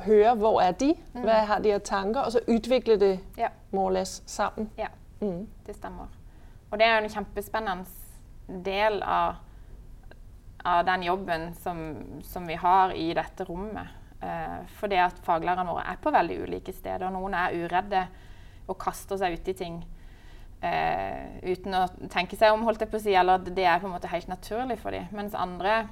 høre 0.00 0.34
hvor 0.34 0.60
er 0.60 0.72
de, 0.72 0.94
mm. 1.14 1.22
hva 1.22 1.38
har 1.46 1.62
de 1.62 1.74
av 1.74 1.80
tanker, 1.80 2.20
og 2.20 2.32
så 2.32 2.42
utvikle 2.48 2.98
det 3.00 3.20
ja. 3.38 3.48
more 3.70 3.86
or 3.86 3.90
less 3.90 4.22
sammen. 4.26 4.70
Ja, 4.78 4.90
mm. 5.20 5.46
det 5.66 5.76
stemmer. 5.76 6.10
Og 6.70 6.78
det 6.78 6.86
er 6.86 6.98
jo 6.98 7.04
en 7.04 7.10
kjempespennende 7.10 7.84
del 8.66 9.02
av, 9.02 9.34
av 10.64 10.82
den 10.86 11.06
jobben 11.06 11.52
som, 11.54 11.78
som, 12.22 12.48
vi 12.48 12.58
har 12.58 12.90
i 12.90 13.12
dette 13.14 13.44
rommet. 13.44 13.94
Eh, 14.24 14.60
fordi 14.78 15.00
at 15.02 15.18
faglærerne 15.26 15.68
våre 15.68 15.84
er 15.90 16.00
på 16.00 16.12
veldig 16.14 16.38
ulike 16.46 16.72
steder. 16.72 17.12
Noen 17.12 17.36
er 17.36 17.56
uredde 17.60 18.06
og 18.70 18.78
kaster 18.80 19.20
seg 19.20 19.36
uti 19.36 19.52
ting 19.58 19.82
eh, 20.64 21.40
uten 21.44 21.76
å 21.76 21.84
tenke 22.12 22.38
seg 22.38 22.54
om, 22.54 22.64
holdt 22.64 22.84
jeg 22.84 22.92
på 22.92 23.00
å 23.00 23.04
si, 23.04 23.12
eller 23.18 23.42
det 23.44 23.66
er 23.68 23.82
på 23.82 23.90
en 23.90 23.96
måte 23.96 24.12
helt 24.12 24.30
naturlig 24.30 24.78
for 24.80 24.96
dem. 24.96 25.10
Mens 25.16 25.36
andre 25.36 25.82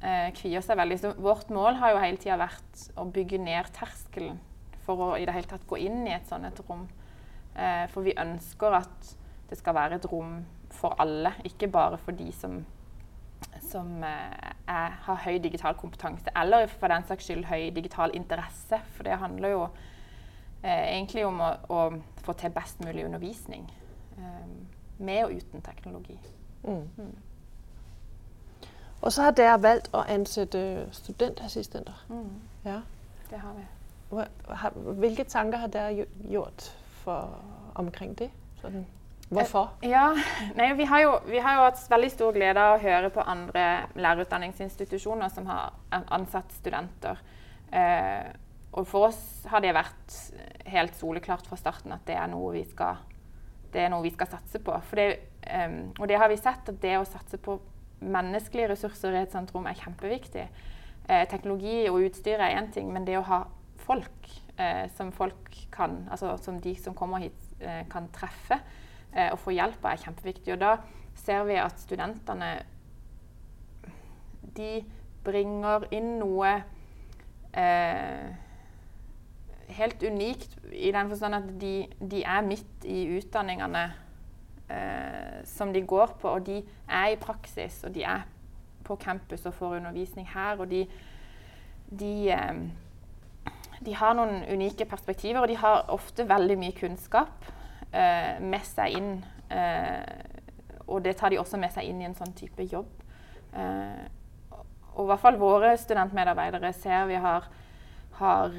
eh, 0.00 0.30
kvier 0.38 0.64
seg 0.64 0.78
veldig. 0.80 1.00
Så 1.00 1.12
vårt 1.20 1.52
mål 1.52 1.78
har 1.82 1.94
jo 1.94 2.02
hele 2.02 2.20
tida 2.22 2.40
vært 2.40 2.86
å 2.96 3.06
bygge 3.12 3.40
ned 3.42 3.70
terskelen 3.76 4.40
for 4.86 4.98
å 4.98 5.10
i 5.18 5.26
det 5.28 5.34
hele 5.36 5.50
tatt 5.50 5.66
gå 5.68 5.78
inn 5.84 6.02
i 6.08 6.14
et 6.16 6.28
sånt 6.30 6.48
et 6.48 6.62
rom. 6.66 6.86
Eh, 7.54 7.84
for 7.92 8.06
vi 8.06 8.16
ønsker 8.18 8.80
at 8.80 9.12
det 9.50 9.60
skal 9.60 9.76
være 9.76 10.00
et 10.00 10.08
rom 10.08 10.40
for 10.72 10.96
alle, 11.02 11.34
ikke 11.44 11.68
bare 11.68 11.98
for 12.00 12.16
de 12.16 12.30
som, 12.32 12.62
som 13.70 14.04
eh, 14.04 14.52
er, 14.68 14.90
har 15.06 15.20
høy 15.24 15.38
digital 15.42 15.74
kompetanse, 15.74 16.30
eller 16.36 16.66
for 16.66 16.92
den 16.92 17.04
saks 17.08 17.24
skyld 17.24 17.44
høy 17.44 17.70
digital 17.74 18.10
interesse. 18.14 18.80
For 18.96 19.02
det 19.02 19.18
handler 19.18 19.48
jo 19.48 19.62
eh, 20.62 20.96
egentlig 20.96 21.26
om 21.26 21.40
å, 21.40 21.52
å, 21.68 21.82
få 22.22 22.32
til 22.38 22.50
best 22.54 22.80
mulig 22.84 23.04
undervisning. 23.04 23.66
Eh, 24.18 24.48
med 24.98 25.24
og 25.24 25.36
uten 25.36 25.62
teknologi. 25.62 26.18
Mm. 26.62 26.88
Mm. 26.96 27.14
Og 29.02 29.12
så 29.12 29.22
har 29.22 29.34
dere 29.34 29.58
valgt 29.62 29.90
å 29.92 30.04
ansette 30.06 30.86
studentassistenter. 30.94 32.04
Mm. 32.08 32.36
Ja. 32.64 32.80
Det 33.30 33.40
har 33.40 33.56
vi. 33.56 33.64
Hvilke 35.00 35.24
tanker 35.24 35.58
har 35.58 35.72
dere 35.72 36.06
gjort 36.30 36.68
for, 37.02 37.40
omkring 37.74 38.14
det? 38.18 38.28
Sånn 38.60 38.84
Hvorfor? 39.32 39.70
Eh, 39.80 39.90
ja, 39.90 40.10
Nei, 40.58 40.68
vi, 40.76 40.84
har 40.88 41.00
jo, 41.00 41.12
vi, 41.26 41.40
har 41.40 41.56
jo, 41.56 41.66
hatt 41.66 41.84
veldig 41.90 42.10
stor 42.12 42.34
glede 42.36 42.60
av 42.60 42.76
å 42.76 42.82
høre 42.82 43.10
på 43.14 43.24
andre 43.24 43.66
lærerutdanningsinstitusjoner 43.96 45.32
som 45.32 45.48
har 45.48 45.72
ansatt 45.90 46.52
studenter. 46.58 47.20
Eh, 47.72 48.28
og 48.72 48.88
for 48.88 49.08
oss 49.08 49.22
har 49.52 49.64
det 49.64 49.74
vært 49.76 50.18
helt 50.72 50.96
soleklart 50.96 51.48
fra 51.48 51.58
starten 51.60 51.92
at 51.96 52.04
det 52.08 52.16
er 52.16 52.28
noe 52.32 52.52
vi 52.54 52.64
skal, 52.68 53.00
noe 53.72 54.04
vi 54.04 54.12
skal 54.12 54.30
satse 54.32 54.60
på. 54.64 54.76
Det, 54.96 55.08
eh, 55.48 55.78
og 55.98 56.08
det 56.08 56.20
har 56.20 56.32
vi 56.32 56.40
sett, 56.40 56.68
at 56.68 56.80
det 56.84 56.98
å 57.00 57.08
satse 57.08 57.40
på 57.40 57.58
menneskelige 58.02 58.72
ressurser 58.72 59.16
i 59.16 59.22
et 59.22 59.34
sånt 59.34 59.52
rom 59.54 59.66
er 59.70 59.78
kjempeviktig. 59.78 60.46
Eh, 61.08 61.24
teknologi 61.30 61.82
og 61.90 62.02
utstyr 62.06 62.40
er 62.40 62.58
én 62.58 62.70
ting, 62.74 62.92
men 62.92 63.06
det 63.08 63.18
å 63.18 63.26
ha 63.26 63.42
folk 63.82 64.28
eh, 64.58 64.86
som 64.96 65.12
folk 65.14 65.50
kan, 65.74 66.02
altså 66.10 66.36
som 66.42 66.60
de 66.62 66.74
som 66.78 66.94
kommer 66.94 67.24
hit, 67.24 67.46
eh, 67.60 67.82
kan 67.90 68.08
treffe, 68.14 68.60
å 69.12 69.38
få 69.40 69.52
hjelp 69.52 69.84
er 69.84 70.00
kjempeviktig. 70.00 70.54
Og 70.54 70.60
da 70.62 70.76
ser 71.18 71.44
vi 71.48 71.58
at 71.60 71.80
studentene 71.80 72.52
de 74.56 74.82
bringer 75.24 75.86
inn 75.94 76.16
noe 76.20 76.52
eh, 77.54 78.32
helt 79.72 80.02
unikt 80.02 80.56
i 80.72 80.90
den 80.92 81.10
forstand 81.12 81.38
at 81.38 81.48
de, 81.60 81.74
de 82.00 82.22
er 82.24 82.44
midt 82.46 82.86
i 82.88 83.04
utdanningene 83.18 83.84
eh, 84.68 85.40
som 85.48 85.72
de 85.72 85.84
går 85.86 86.16
på, 86.20 86.28
og 86.28 86.46
de 86.48 86.60
er 86.88 87.14
i 87.14 87.20
praksis, 87.20 87.82
og 87.86 87.94
de 87.94 88.04
er 88.08 88.26
på 88.84 88.98
campus 89.00 89.46
og 89.46 89.54
får 89.54 89.78
undervisning 89.78 90.26
her. 90.28 90.58
Og 90.58 90.68
de, 90.70 90.84
de, 91.88 92.12
eh, 92.34 93.50
de 93.86 93.96
har 93.96 94.18
noen 94.18 94.42
unike 94.50 94.88
perspektiver, 94.90 95.40
og 95.40 95.48
de 95.52 95.60
har 95.62 95.86
ofte 95.94 96.28
veldig 96.28 96.58
mye 96.60 96.76
kunnskap 96.76 97.48
eh, 97.48 97.61
med 97.92 98.64
seg 98.64 98.96
inn. 98.98 99.12
Eh, 99.52 100.80
og 100.88 101.02
det 101.04 101.16
tar 101.20 101.32
de 101.32 101.40
også 101.40 101.60
med 101.60 101.72
seg 101.74 101.88
inn 101.88 102.00
i 102.02 102.08
en 102.08 102.16
sånn 102.16 102.32
type 102.36 102.64
jobb. 102.70 102.90
Eh, 103.52 104.02
og 104.92 105.04
i 105.04 105.08
hvert 105.10 105.22
fall 105.22 105.38
våre 105.40 105.74
studentmedarbeidere 105.80 106.72
ser 106.76 107.06
vi 107.08 107.20
har, 107.20 107.46
har 108.18 108.56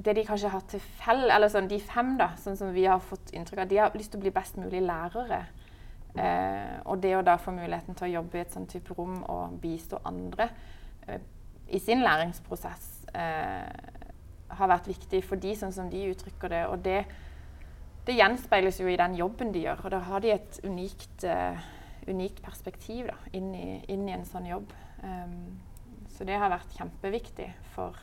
Det 0.00 0.14
de 0.16 0.22
kanskje 0.24 0.48
har 0.48 0.62
til 0.70 0.80
fell, 0.80 1.26
eller 1.28 1.50
sånn, 1.52 1.66
de 1.68 1.80
fem 1.82 2.14
da, 2.16 2.30
sånn 2.40 2.56
som 2.56 2.70
vi 2.72 2.86
har 2.86 3.02
fått 3.04 3.34
inntrykk 3.36 3.64
av, 3.64 3.68
de 3.68 3.80
har 3.82 3.98
lyst 3.98 4.14
til 4.14 4.20
å 4.20 4.22
bli 4.22 4.32
best 4.32 4.56
mulig 4.56 4.80
lærere. 4.86 5.42
Eh, 6.18 6.78
og 6.90 6.98
det 7.02 7.12
å 7.14 7.22
da 7.22 7.36
få 7.38 7.52
muligheten 7.54 7.94
til 7.94 8.08
å 8.08 8.14
jobbe 8.16 8.38
i 8.38 8.42
et 8.42 8.54
sånn 8.54 8.66
type 8.70 8.94
rom 8.96 9.20
og 9.30 9.60
bistå 9.62 10.00
andre 10.08 10.48
eh, 11.06 11.20
i 11.70 11.78
sin 11.78 12.02
læringsprosess, 12.02 12.88
eh, 13.14 13.99
har 14.58 14.70
vært 14.70 14.88
viktig 14.90 15.22
for 15.26 15.40
de, 15.40 15.54
sånn 15.56 15.74
som 15.74 15.90
de 15.90 16.08
uttrykker 16.10 16.52
det. 16.52 16.62
Og 16.70 16.82
det, 16.84 17.00
det 18.06 18.16
gjenspeiles 18.18 18.80
jo 18.82 18.88
i 18.90 18.98
den 19.00 19.16
jobben 19.18 19.52
de 19.54 19.64
gjør. 19.66 19.84
Og 19.84 19.94
da 19.94 20.02
har 20.08 20.24
de 20.24 20.32
et 20.34 20.60
unikt, 20.66 21.24
uh, 21.24 21.58
unikt 22.08 22.42
perspektiv 22.44 23.10
da, 23.10 23.18
inn, 23.36 23.52
i, 23.54 23.80
inn, 23.92 24.06
i, 24.08 24.14
en 24.16 24.26
sånn 24.28 24.48
jobb. 24.50 24.74
Um, 25.04 25.60
så 26.16 26.26
det 26.28 26.40
har 26.40 26.52
vært 26.52 26.74
kjempeviktig 26.76 27.48
for, 27.74 27.96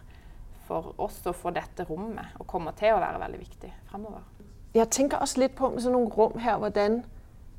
for 0.70 0.94
oss 1.04 1.20
og 1.30 1.36
for 1.38 1.56
dette 1.56 1.86
rommet, 1.90 2.34
og 2.40 2.50
kommer 2.50 2.76
til 2.78 2.96
å 2.96 3.04
være 3.04 3.22
veldig 3.22 3.44
viktig 3.44 3.74
fremover. 3.92 4.26
Jeg 4.76 4.90
tenker 4.94 5.22
også 5.24 5.42
litt 5.42 5.56
på 5.58 5.70
med 5.74 5.84
sånne 5.84 6.02
rom 6.14 6.42
her, 6.42 6.58
hvordan 6.62 7.04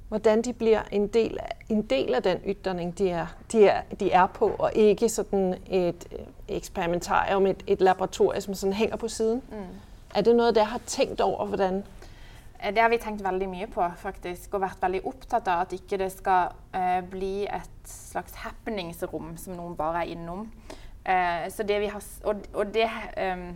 hvordan 0.08 0.42
de 0.42 0.52
blir 0.52 0.80
en 0.92 1.06
del, 1.06 1.38
en 1.68 1.82
del 1.82 2.14
av 2.14 2.22
den 2.22 2.38
utdanning 2.44 2.98
de 2.98 3.26
de, 3.52 3.70
de 4.00 4.12
er, 4.12 4.26
på, 4.26 4.46
og 4.58 4.70
ikke 4.74 5.08
sådan 5.08 5.54
et 5.66 6.06
eksperimentarium, 6.48 7.46
et, 7.46 7.62
et 7.66 7.80
laboratorium 7.80 8.40
som 8.40 8.54
sådan 8.54 8.72
hænger 8.72 8.96
på 8.96 9.08
siden. 9.08 9.42
Mm. 9.50 9.76
Er 10.14 10.22
det 10.22 10.36
noe 10.36 10.52
der 10.52 10.64
har 10.64 10.80
tenkt 10.86 11.20
over? 11.20 11.46
hvordan 11.46 11.84
eh, 12.62 12.74
det 12.74 12.82
har 12.82 12.88
vi 12.88 12.98
tenkt 12.98 13.24
veldig 13.24 13.48
mye 13.48 13.66
på 13.66 13.84
faktisk, 13.96 14.54
og 14.54 14.60
vært 14.60 14.82
veldig 14.82 15.04
opptatt 15.04 15.48
av 15.48 15.60
at 15.66 15.72
ikke 15.72 15.98
det 15.98 16.12
skal 16.12 16.52
uh, 16.74 17.00
bli 17.10 17.46
et 17.46 17.88
slags 17.88 18.34
happeningsrom 18.34 19.36
som 19.36 19.56
noen 19.56 19.76
bare 19.76 20.04
er 20.04 20.16
innom. 20.16 20.48
Uh, 21.08 21.48
så 21.50 21.62
det 21.62 21.80
vi 21.80 21.86
har, 21.86 22.04
og, 22.24 22.36
og 22.54 22.74
det 22.74 22.88
um, 23.16 23.50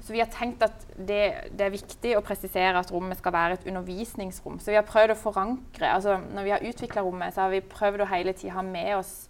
så 0.00 0.12
vi 0.12 0.18
har 0.18 0.30
tenkt 0.32 0.62
at 0.62 0.86
det, 0.96 1.50
det, 1.52 1.66
er 1.66 1.70
viktig 1.70 2.16
å 2.16 2.22
presisere 2.24 2.74
at 2.74 2.88
rommet 2.90 3.20
skal 3.20 3.34
være 3.34 3.58
et 3.58 3.66
undervisningsrom. 3.68 4.56
Så 4.58 4.72
vi 4.72 4.78
har 4.78 4.86
prøvd 4.88 5.12
å 5.12 5.18
forankre 5.20 5.86
altså 5.86 6.16
Når 6.34 6.46
vi 6.46 6.50
har 6.50 6.64
utvikla 6.66 7.04
rommet, 7.06 7.34
så 7.34 7.44
har 7.44 7.52
vi 7.52 7.60
prøvd 7.60 8.02
å 8.02 8.08
hele 8.10 8.32
tida 8.32 8.56
ha 8.56 8.64
med 8.66 8.96
oss 8.96 9.29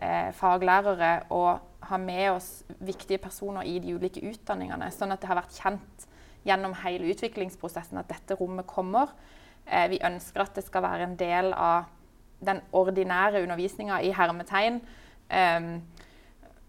eh, 0.00 0.30
faglærere 0.36 1.12
og 1.30 1.60
ha 1.90 1.98
med 2.00 2.32
oss 2.32 2.50
viktige 2.80 3.20
personer 3.22 3.66
i 3.68 3.78
de 3.82 3.94
ulike 3.96 4.22
utdanningene. 4.30 4.90
Sånn 4.94 5.12
at 5.14 5.22
det 5.22 5.30
har 5.30 5.40
vært 5.40 5.56
kjent 5.56 6.06
gjennom 6.46 6.74
hele 6.82 7.10
utviklingsprosessen 7.12 8.00
at 8.00 8.10
dette 8.10 8.36
rommet 8.40 8.68
kommer. 8.68 9.12
Eh, 9.66 9.88
vi 9.92 10.02
ønsker 10.04 10.44
at 10.44 10.56
det 10.56 10.66
skal 10.66 10.84
være 10.86 11.08
en 11.08 11.16
del 11.20 11.52
av 11.54 11.90
den 12.40 12.62
ordinære 12.72 13.42
undervisninga 13.44 14.00
i 14.04 14.14
hermetegn. 14.16 14.80
Eh, 15.28 15.72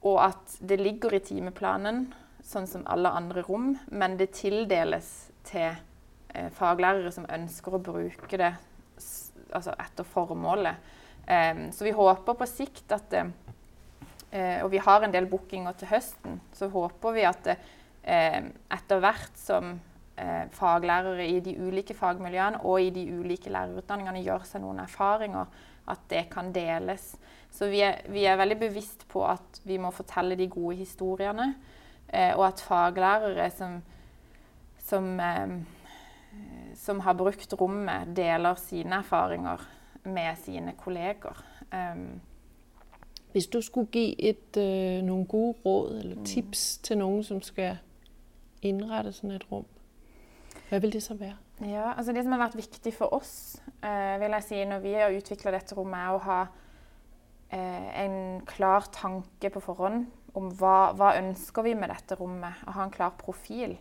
og 0.02 0.18
at 0.26 0.58
det 0.60 0.82
ligger 0.82 1.14
i 1.16 1.24
timeplanen 1.24 2.10
sånn 2.46 2.68
som 2.68 2.86
alle 2.90 3.12
andre 3.14 3.44
rom, 3.46 3.76
men 3.94 4.18
det 4.20 4.34
tildeles 4.40 5.32
til 5.48 5.70
eh, 5.70 6.50
faglærere 6.58 7.12
som 7.14 7.28
ønsker 7.30 7.78
å 7.78 7.84
bruke 7.84 8.40
det 8.40 8.54
altså 9.52 9.76
etter 9.80 10.08
formålet. 10.08 10.92
Um, 11.28 11.70
så 11.72 11.86
vi 11.86 11.94
håper 11.96 12.36
på 12.38 12.48
sikt 12.50 12.92
at 12.92 13.14
uh, 13.14 13.30
Og 14.64 14.72
vi 14.72 14.80
har 14.82 15.04
en 15.04 15.14
del 15.14 15.28
bookinger 15.30 15.76
til 15.80 15.92
høsten. 15.92 16.40
Så 16.54 16.70
håper 16.72 17.16
vi 17.16 17.26
at 17.28 17.52
uh, 17.54 18.40
etter 18.78 19.04
hvert 19.04 19.38
som 19.40 19.74
uh, 19.76 20.46
faglærere 20.56 21.28
i 21.28 21.40
de 21.44 21.58
ulike 21.62 21.96
fagmiljøene 21.98 22.64
og 22.64 22.82
i 22.82 22.90
de 22.96 23.06
ulike 23.20 23.52
lærerutdanningene 23.54 24.24
gjør 24.26 24.48
seg 24.48 24.64
noen 24.64 24.82
erfaringer, 24.84 25.52
at 25.92 26.08
det 26.10 26.26
kan 26.32 26.52
deles. 26.56 27.14
Så 27.52 27.68
vi 27.68 27.84
er, 27.84 28.02
vi 28.08 28.26
er 28.26 28.40
veldig 28.40 28.58
bevisst 28.62 29.06
på 29.12 29.26
at 29.28 29.62
vi 29.68 29.78
må 29.82 29.92
fortelle 29.92 30.38
de 30.40 30.48
gode 30.52 30.78
historiene. 30.80 31.52
Eh, 32.12 32.34
og 32.36 32.46
at 32.50 32.64
faglærere 32.68 33.50
som, 33.56 33.78
som, 34.84 35.20
eh, 35.20 35.54
som, 36.76 37.00
har 37.00 37.16
brukt 37.16 37.54
rommet, 37.60 38.12
deler 38.16 38.60
sine 38.60 39.00
erfaringer 39.00 39.64
med 40.04 40.36
sine 40.44 40.74
kolleger. 40.78 41.44
Um, 41.74 42.22
Hvis 43.32 43.48
du 43.48 43.62
skulle 43.62 43.88
gi 43.92 44.16
et, 44.20 44.58
øh, 44.58 45.04
noen 45.04 45.26
gode 45.26 45.56
råd 45.66 46.00
eller 46.00 46.16
mm. 46.16 46.26
tips 46.26 46.78
til 46.78 46.98
noen 46.98 47.24
som 47.24 47.42
skal 47.42 47.78
innrette 48.62 49.14
sånn 49.16 49.32
et 49.32 49.46
rom, 49.52 49.66
hva 50.70 50.80
vil 50.84 50.92
det 50.94 51.04
så 51.04 51.16
være? 51.20 51.38
Ja, 51.68 51.94
altså 51.98 52.12
Det 52.12 52.24
som 52.24 52.32
har 52.32 52.42
vært 52.42 52.58
viktig 52.58 52.94
for 52.94 53.14
oss, 53.14 53.62
øh, 53.84 54.20
vil 54.20 54.36
jeg 54.36 54.44
si, 54.44 54.66
når 54.66 54.80
vi 54.80 54.94
har 54.94 55.14
utvikla 55.14 55.52
dette 55.52 55.76
rommet, 55.76 56.00
er 56.00 56.16
å 56.16 56.24
ha 56.26 56.42
øh, 57.54 58.04
en 58.04 58.42
klar 58.46 58.88
tanke 58.92 59.50
på 59.50 59.60
forhånd 59.60 60.06
om 60.34 60.50
hva, 60.58 60.92
hva 60.98 61.14
ønsker 61.20 61.68
vi 61.68 61.74
med 61.76 61.92
dette 61.92 62.16
rommet. 62.16 62.64
Å 62.68 62.76
ha 62.78 62.88
en 62.88 62.94
klar 62.94 63.14
profil. 63.20 63.78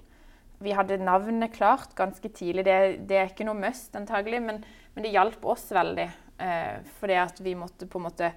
Vi 0.61 0.75
hadde 0.77 1.01
navnet 1.01 1.55
klart 1.55 1.95
ganske 1.97 2.29
tidlig. 2.29 2.67
Det, 2.67 2.77
det 3.09 3.17
er 3.17 3.31
ikke 3.31 3.47
noe 3.49 3.57
must, 3.57 3.95
antagelig, 3.97 4.43
men, 4.45 4.61
men 4.95 5.07
det 5.07 5.15
hjalp 5.15 5.45
oss 5.49 5.71
veldig. 5.73 6.07
Eh, 6.41 6.77
fordi 6.99 7.17
at 7.17 7.41
vi 7.41 7.57
måtte 7.57 7.89
på 7.89 8.01
en 8.01 8.07
måte 8.11 8.33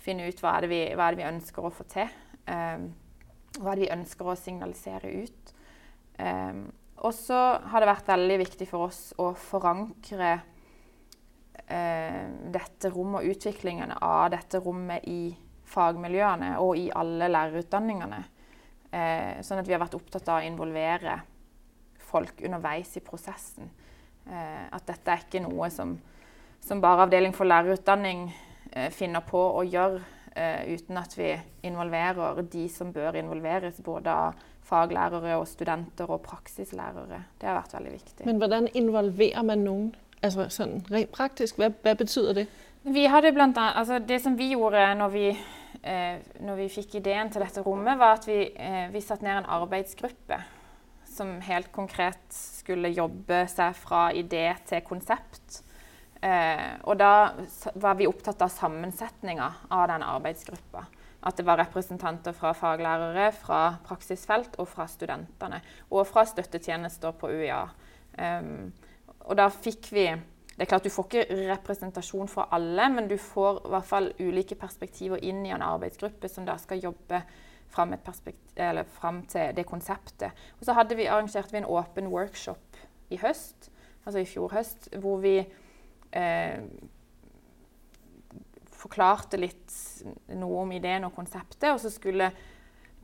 finne 0.00 0.28
ut 0.28 0.40
hva 0.40 0.56
er 0.56 0.64
det 0.64 0.72
vi, 0.72 0.80
er 0.94 1.12
det 1.12 1.20
vi 1.20 1.28
ønsker 1.28 1.68
å 1.68 1.72
få 1.74 1.84
til. 1.92 2.08
Eh, 2.48 2.88
hva 3.58 3.72
er 3.72 3.76
det 3.76 3.84
vi 3.84 3.94
ønsker 3.98 4.32
å 4.32 4.38
signalisere 4.38 5.12
ut. 5.20 5.54
Eh, 6.24 6.62
og 7.04 7.14
så 7.14 7.42
har 7.70 7.84
det 7.84 7.92
vært 7.92 8.08
veldig 8.10 8.38
viktig 8.46 8.68
for 8.70 8.88
oss 8.88 9.02
å 9.20 9.30
forankre 9.38 10.32
eh, 11.68 12.24
dette 12.50 12.90
rommet 12.94 13.22
og 13.22 13.36
utviklingen 13.36 13.92
av 14.00 14.32
dette 14.34 14.64
rommet 14.64 15.04
i 15.06 15.22
fagmiljøene 15.68 16.56
og 16.64 16.78
i 16.80 16.88
alle 16.96 17.28
lærerutdanningene. 17.30 18.22
Eh, 18.88 19.40
sånn 19.44 19.60
at 19.60 19.68
vi 19.68 19.76
har 19.76 19.84
vært 19.84 19.98
opptatt 19.98 20.32
av 20.32 20.40
å 20.40 20.48
involvere 20.48 21.20
folk 22.08 22.40
underveis 22.44 22.96
i 22.96 23.04
prosessen. 23.04 23.70
Eh, 24.28 24.64
at 24.72 24.86
dette 24.88 25.12
er 25.12 25.26
ikke 25.26 25.44
noe 25.44 25.70
som 25.72 25.96
som 26.60 26.80
bare 26.80 27.06
Avdeling 27.06 27.34
for 27.34 27.48
lærerutdanning 27.48 28.28
eh, 28.72 28.90
finner 28.92 29.24
på 29.26 29.40
å 29.40 29.64
gjøre 29.64 30.00
eh, 30.34 30.74
uten 30.74 30.98
at 31.00 31.14
vi 31.18 31.32
involverer 31.66 32.42
de 32.42 32.68
som 32.72 32.92
bør 32.92 33.18
involveres, 33.20 33.80
både 33.84 34.12
av 34.12 34.46
faglærere 34.68 35.38
og 35.40 35.46
studenter 35.48 36.10
og 36.10 36.20
praksislærere. 36.26 37.22
Det 37.40 37.48
har 37.48 37.56
vært 37.56 37.78
veldig 37.78 37.92
viktig. 37.94 38.26
Men 38.28 38.42
hvordan 38.42 38.68
involverer 38.76 39.46
man 39.46 39.64
noen? 39.64 39.92
Altså 40.18 40.48
sånn 40.50 40.80
rent 40.90 41.12
praktisk, 41.14 41.60
hva, 41.60 41.70
hva 41.84 41.94
betyr 41.96 42.34
det? 42.40 42.48
Vi 42.88 43.06
hadde 43.10 43.30
blant 43.34 43.58
annet, 43.58 43.76
altså 43.78 43.98
Det 44.02 44.18
som 44.22 44.36
vi 44.38 44.52
gjorde 44.52 44.82
når 44.98 45.10
vi, 45.14 45.26
eh, 45.82 46.20
når 46.42 46.62
vi 46.62 46.68
fikk 46.74 46.98
ideen 46.98 47.30
til 47.30 47.42
dette 47.44 47.62
rommet, 47.62 47.98
var 47.98 48.18
at 48.18 48.28
vi, 48.28 48.42
eh, 48.50 48.88
vi 48.92 49.00
satte 49.00 49.24
ned 49.24 49.38
en 49.38 49.52
arbeidsgruppe 49.58 50.42
som 51.18 51.38
helt 51.44 51.72
konkret 51.74 52.22
skulle 52.30 52.94
jobbe 52.94 53.44
seg 53.50 53.74
fra 53.76 54.08
idé 54.16 54.46
til 54.68 54.84
konsept. 54.86 55.62
Eh, 56.20 56.78
og 56.82 56.98
da 56.98 57.30
var 57.78 57.98
vi 57.98 58.08
opptatt 58.10 58.42
av 58.42 58.50
sammensetninga 58.50 59.52
av 59.70 59.84
den 59.90 60.06
arbeidsgruppa. 60.06 60.86
At 61.20 61.38
det 61.38 61.46
var 61.46 61.58
representanter 61.58 62.34
fra 62.34 62.52
faglærere, 62.54 63.30
fra 63.34 63.62
praksisfelt 63.86 64.58
og 64.62 64.68
fra 64.70 64.86
studentene. 64.90 65.60
Og 65.90 66.06
fra 66.06 66.24
støttetjenester 66.26 67.14
på 67.18 67.30
UiA. 67.34 67.64
Um, 68.18 68.70
og 69.28 69.38
da 69.38 69.46
fikk 69.52 69.92
vi 69.94 70.08
Det 70.58 70.64
er 70.64 70.70
klart 70.72 70.86
du 70.88 70.90
får 70.90 71.04
ikke 71.06 71.34
representasjon 71.52 72.26
for 72.26 72.50
alle, 72.50 72.88
men 72.90 73.06
du 73.06 73.14
får 73.14 73.60
i 73.60 73.68
hvert 73.70 73.86
fall 73.86 74.08
ulike 74.18 74.56
perspektiver 74.58 75.22
inn 75.22 75.44
i 75.46 75.52
en 75.54 75.62
arbeidsgruppe 75.62 76.26
som 76.26 76.48
da 76.48 76.56
skal 76.58 76.82
jobbe 76.82 77.20
fram, 77.72 77.94
fram 78.98 79.22
til 79.30 79.54
det 79.56 79.66
konseptet. 79.66 80.44
Og 80.58 80.66
så 80.66 80.76
vi, 80.94 81.06
arrangerte 81.06 81.52
vi 81.52 81.62
en 81.62 81.70
åpen 81.70 82.10
workshop 82.12 82.78
i 83.10 83.18
høst, 83.22 83.70
altså 84.04 84.22
i 84.22 84.28
fjor 84.28 84.52
høst, 84.52 84.88
hvor 85.00 85.20
vi 85.22 85.38
eh, 86.12 86.60
forklarte 88.78 89.40
litt 89.40 89.74
noe 90.38 90.62
om 90.62 90.72
ideen 90.72 91.08
og 91.08 91.16
konseptet. 91.16 91.70
Og 91.72 91.80
så 91.82 91.92
skulle 91.92 92.30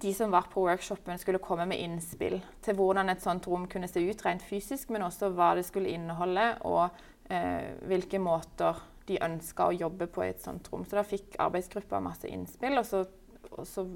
de 0.03 0.13
som 0.15 0.33
var 0.33 0.49
på 0.53 0.65
workshopen, 0.65 1.19
skulle 1.19 1.43
komme 1.43 1.67
med 1.71 1.81
innspill 1.81 2.41
til 2.65 2.77
hvordan 2.77 3.13
et 3.13 3.23
sånt 3.23 3.47
rom 3.49 3.69
kunne 3.71 3.89
se 3.89 4.03
ut 4.03 4.25
rent 4.27 4.43
fysisk, 4.45 4.91
men 4.93 5.07
også 5.07 5.31
hva 5.35 5.55
det 5.59 5.65
skulle 5.69 5.93
inneholde, 5.95 6.49
og 6.67 6.89
eh, 7.33 7.71
hvilke 7.89 8.21
måter 8.21 8.83
de 9.09 9.21
ønska 9.23 9.69
å 9.69 9.77
jobbe 9.77 10.09
på 10.11 10.25
i 10.25 10.33
et 10.33 10.43
sånt 10.43 10.69
rom. 10.73 10.85
Så 10.89 10.99
da 10.99 11.05
fikk 11.07 11.39
arbeidsgruppa 11.41 12.03
masse 12.05 12.29
innspill, 12.29 12.77
og 12.81 12.89
så, 12.89 13.05
og 13.53 13.67
så 13.69 13.87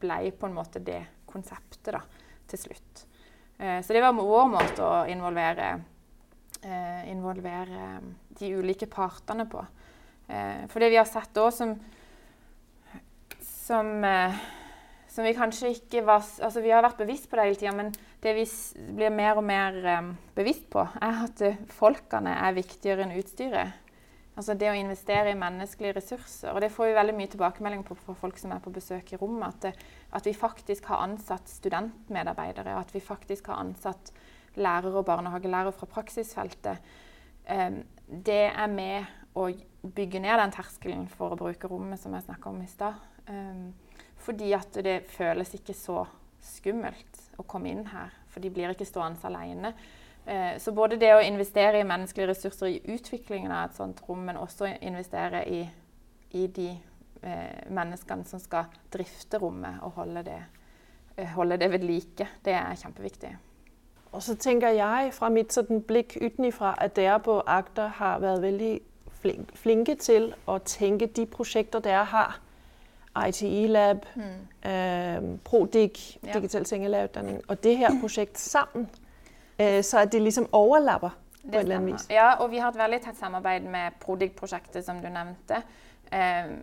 ble 0.00 0.32
på 0.32 0.48
en 0.48 0.56
måte 0.56 0.82
det 0.84 1.02
konseptet 1.28 1.92
da, 1.94 2.02
til 2.48 2.62
slutt. 2.68 3.04
Eh, 3.58 3.80
så 3.84 3.94
det 3.94 4.02
var 4.04 4.16
vår 4.16 4.50
måte 4.52 4.84
å 4.84 5.06
involvere 5.10 5.72
eh, 6.62 7.10
involvere 7.10 8.00
de 8.28 8.54
ulike 8.54 8.86
partene 8.86 9.46
på. 9.50 9.64
Eh, 10.28 10.66
for 10.68 10.80
det 10.80 10.90
vi 10.90 11.00
har 11.00 11.08
sett 11.08 11.32
da 11.34 11.50
som, 11.50 11.74
som, 13.40 14.04
eh, 14.04 14.38
som 15.08 15.24
vi 15.24 15.34
kanskje 15.36 15.72
ikke 15.76 16.04
var 16.06 16.22
altså 16.22 16.60
Vi 16.60 16.72
har 16.72 16.84
vært 16.84 17.02
bevisst 17.02 17.30
på 17.30 17.38
det 17.38 17.48
hele 17.48 17.60
tida, 17.60 17.74
men 17.76 17.92
det 18.22 18.34
vi 18.36 18.46
blir 18.96 19.14
mer 19.14 19.38
og 19.38 19.46
mer 19.46 19.78
eh, 19.84 20.14
bevisst 20.36 20.68
på, 20.70 20.84
er 21.00 21.24
at 21.26 21.44
folkene 21.74 22.38
er 22.38 22.56
viktigere 22.58 23.06
enn 23.06 23.18
utstyret. 23.18 23.84
Altså 24.38 24.54
det 24.54 24.68
å 24.70 24.76
investere 24.78 25.32
i 25.32 25.38
menneskelige 25.38 25.96
ressurser. 25.96 26.52
Og 26.54 26.62
det 26.62 26.70
får 26.70 26.86
vi 26.86 26.96
veldig 27.00 27.14
mye 27.18 27.30
tilbakemelding 27.32 27.82
på 27.88 27.96
fra 27.98 28.14
folk 28.20 28.38
som 28.38 28.52
er 28.54 28.62
på 28.62 28.70
besøk 28.70 29.10
i 29.12 29.18
rommet. 29.18 29.66
At, 29.66 29.88
at 30.14 30.28
vi 30.28 30.34
faktisk 30.36 30.86
har 30.92 31.02
ansatt 31.02 31.50
studentmedarbeidere, 31.50 32.76
at 32.78 32.94
vi 32.94 33.02
faktisk 33.02 33.50
har 33.50 33.64
ansatt 33.64 34.12
lærere 34.58 34.94
og 35.00 35.06
barnehagelærere 35.10 35.74
fra 35.74 35.90
praksisfeltet, 35.90 36.78
det 37.48 38.44
er 38.48 38.70
med 38.70 39.06
å 39.38 39.48
bygge 39.82 40.20
ned 40.20 40.40
den 40.40 40.54
terskelen 40.54 41.06
for 41.10 41.32
å 41.32 41.38
bruke 41.38 41.70
rommet 41.70 42.00
som 42.00 42.14
jeg 42.14 42.26
snakka 42.26 42.50
om 42.50 42.62
i 42.62 42.70
stad. 42.70 42.98
Fordi 44.24 44.52
at 44.56 44.80
det 44.84 44.98
føles 45.14 45.54
ikke 45.56 45.76
så 45.76 46.02
skummelt 46.44 47.22
å 47.38 47.46
komme 47.48 47.70
inn 47.72 47.86
her, 47.90 48.12
for 48.28 48.44
de 48.44 48.50
blir 48.52 48.74
ikke 48.74 48.88
stående 48.88 49.30
alene. 49.30 49.72
Eh, 50.26 50.58
så 50.58 50.72
både 50.72 50.98
det 51.00 51.14
å 51.14 51.24
investere 51.24 51.80
i 51.80 51.86
menneskelige 51.88 52.28
ressurser 52.28 52.66
i 52.66 52.94
utviklingen 52.94 53.52
av 53.52 53.70
et 53.70 53.76
sånt 53.76 54.02
rom, 54.08 54.26
men 54.28 54.36
også 54.36 54.68
investere 54.80 55.44
i, 55.48 55.62
i 56.36 56.46
de 56.46 56.68
eh, 57.22 57.70
menneskene 57.70 58.24
som 58.28 58.40
skal 58.42 58.68
drifte 58.92 59.40
rommet 59.40 59.80
og 59.82 59.96
holde 60.02 60.24
det, 60.26 60.40
eh, 61.16 61.30
holde 61.36 61.56
det 61.56 61.70
ved 61.72 61.86
like, 61.86 62.28
det 62.44 62.52
er 62.52 62.76
kjempeviktig. 62.82 63.36
Og 64.12 64.22
så 64.22 64.34
tenker 64.40 64.68
jeg 64.68 65.12
fra 65.12 65.28
mitt 65.28 65.52
sånn 65.52 65.82
blikk 65.84 66.16
utenifra, 66.20 66.74
at 66.80 66.96
dere 66.96 67.18
på 67.20 67.40
Akter 67.46 67.88
har 67.98 68.20
vært 68.20 68.42
veldig 68.42 68.74
flinke 69.58 69.96
til 70.00 70.30
å 70.48 70.58
tenke 70.64 71.10
de 71.12 71.26
prosjekter 71.26 71.84
dere 71.84 72.04
har. 72.08 72.38
ITE 73.18 73.66
Lab, 73.66 74.04
mm. 74.14 74.38
eh, 74.70 75.28
ProDig, 75.44 75.98
ja. 76.22 76.32
Digital 76.36 76.66
Sengelæreruddanning, 76.66 77.42
og 77.48 77.62
det 77.64 77.76
her 77.80 77.96
prosjektet 78.00 78.38
sammen, 78.38 78.86
øh, 78.86 79.07
så 79.58 80.04
at 80.04 80.12
det 80.12 80.20
liksom 80.22 80.46
overlapper 80.52 81.10
på 81.42 81.48
en 81.48 81.60
eller 81.60 81.76
anden 81.76 81.92
vis. 81.92 82.06
Ja, 82.10 82.32
og 82.38 82.50
vi 82.50 82.60
har 82.62 82.70
et 82.70 82.78
veldig 82.78 83.00
tett 83.02 83.18
samarbeid 83.18 83.66
med 83.66 83.96
Prodig-prosjektet, 84.02 84.84
som 84.86 85.00
du 85.02 85.08
nevnte. 85.10 85.62
Uh, 86.12 86.58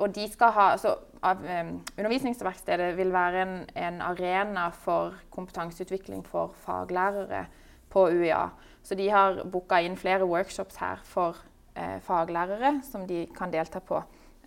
og 0.00 0.14
de 0.14 0.24
skal 0.32 0.52
ha, 0.56 0.70
altså, 0.72 0.94
um, 1.22 1.72
Undervisningsverkstedet 1.98 2.96
vil 2.96 3.12
være 3.12 3.42
en, 3.42 3.54
en, 3.76 4.00
arena 4.00 4.68
for 4.68 5.14
kompetanseutvikling 5.30 6.24
for 6.26 6.54
faglærere 6.64 7.44
på 7.90 8.06
UiA. 8.08 8.46
Så 8.82 8.94
de 8.94 9.10
har 9.10 9.42
booka 9.44 9.78
inn 9.84 9.96
flere 9.96 10.26
workshops 10.26 10.80
her 10.80 11.02
for 11.04 11.36
eh, 11.76 12.00
faglærere 12.02 12.80
som 12.82 13.06
de 13.06 13.26
kan 13.36 13.52
delta 13.52 13.78
på 13.78 14.00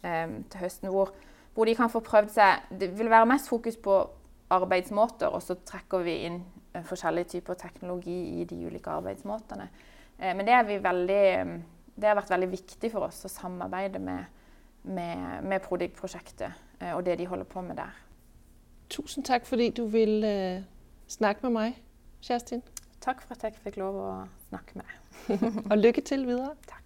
eh, 0.04 0.34
til 0.50 0.60
høsten. 0.60 0.90
Hvor, 0.90 1.14
hvor, 1.54 1.66
de 1.66 1.76
kan 1.76 1.90
få 1.90 2.02
prøvd 2.04 2.34
seg 2.34 2.66
Det 2.80 2.92
vil 3.00 3.10
være 3.10 3.30
mest 3.30 3.50
fokus 3.50 3.78
på 3.78 4.02
arbeidsmåter, 4.50 5.28
og 5.28 5.42
så 5.42 5.56
trekker 5.56 6.04
vi 6.04 6.18
inn 6.28 6.42
forskjellige 6.84 7.36
typer 7.38 7.60
teknologi 7.60 8.42
i 8.42 8.48
de 8.50 8.58
ulike 8.68 8.92
arbeidsmåtene. 8.92 9.70
Eh, 10.20 10.34
men 10.36 10.46
det, 10.48 10.82
veldig, 10.84 11.26
det, 11.96 12.08
har 12.08 12.18
vært 12.20 12.34
veldig 12.36 12.52
viktig 12.52 12.92
for 12.92 13.08
oss 13.08 13.24
å 13.28 13.32
samarbeide 13.32 14.02
med 14.04 14.26
med, 14.86 15.44
med 15.44 15.60
Prodig-prosjektet 15.60 16.52
eh, 16.80 16.94
og 16.94 17.06
det 17.06 17.18
de 17.20 17.26
holder 17.26 17.46
på 17.50 17.62
med 17.62 17.76
der. 17.76 17.94
Tusen 18.90 19.24
takk 19.24 19.46
fordi 19.46 19.70
du 19.70 19.86
vil 19.90 20.22
uh, 20.22 20.62
snakke 21.08 21.48
med 21.48 21.56
meg, 21.56 21.80
Kjerstin. 22.22 22.62
Takk 23.02 23.24
for 23.26 23.34
at 23.34 23.48
jeg 23.48 23.58
fikk 23.64 23.80
lov 23.82 23.98
å 23.98 24.10
snakke 24.50 24.78
med 24.78 24.86
deg. 24.86 25.48
og 25.72 25.78
lykke 25.80 26.06
til 26.06 26.28
videre. 26.30 26.54
Takk. 26.70 26.82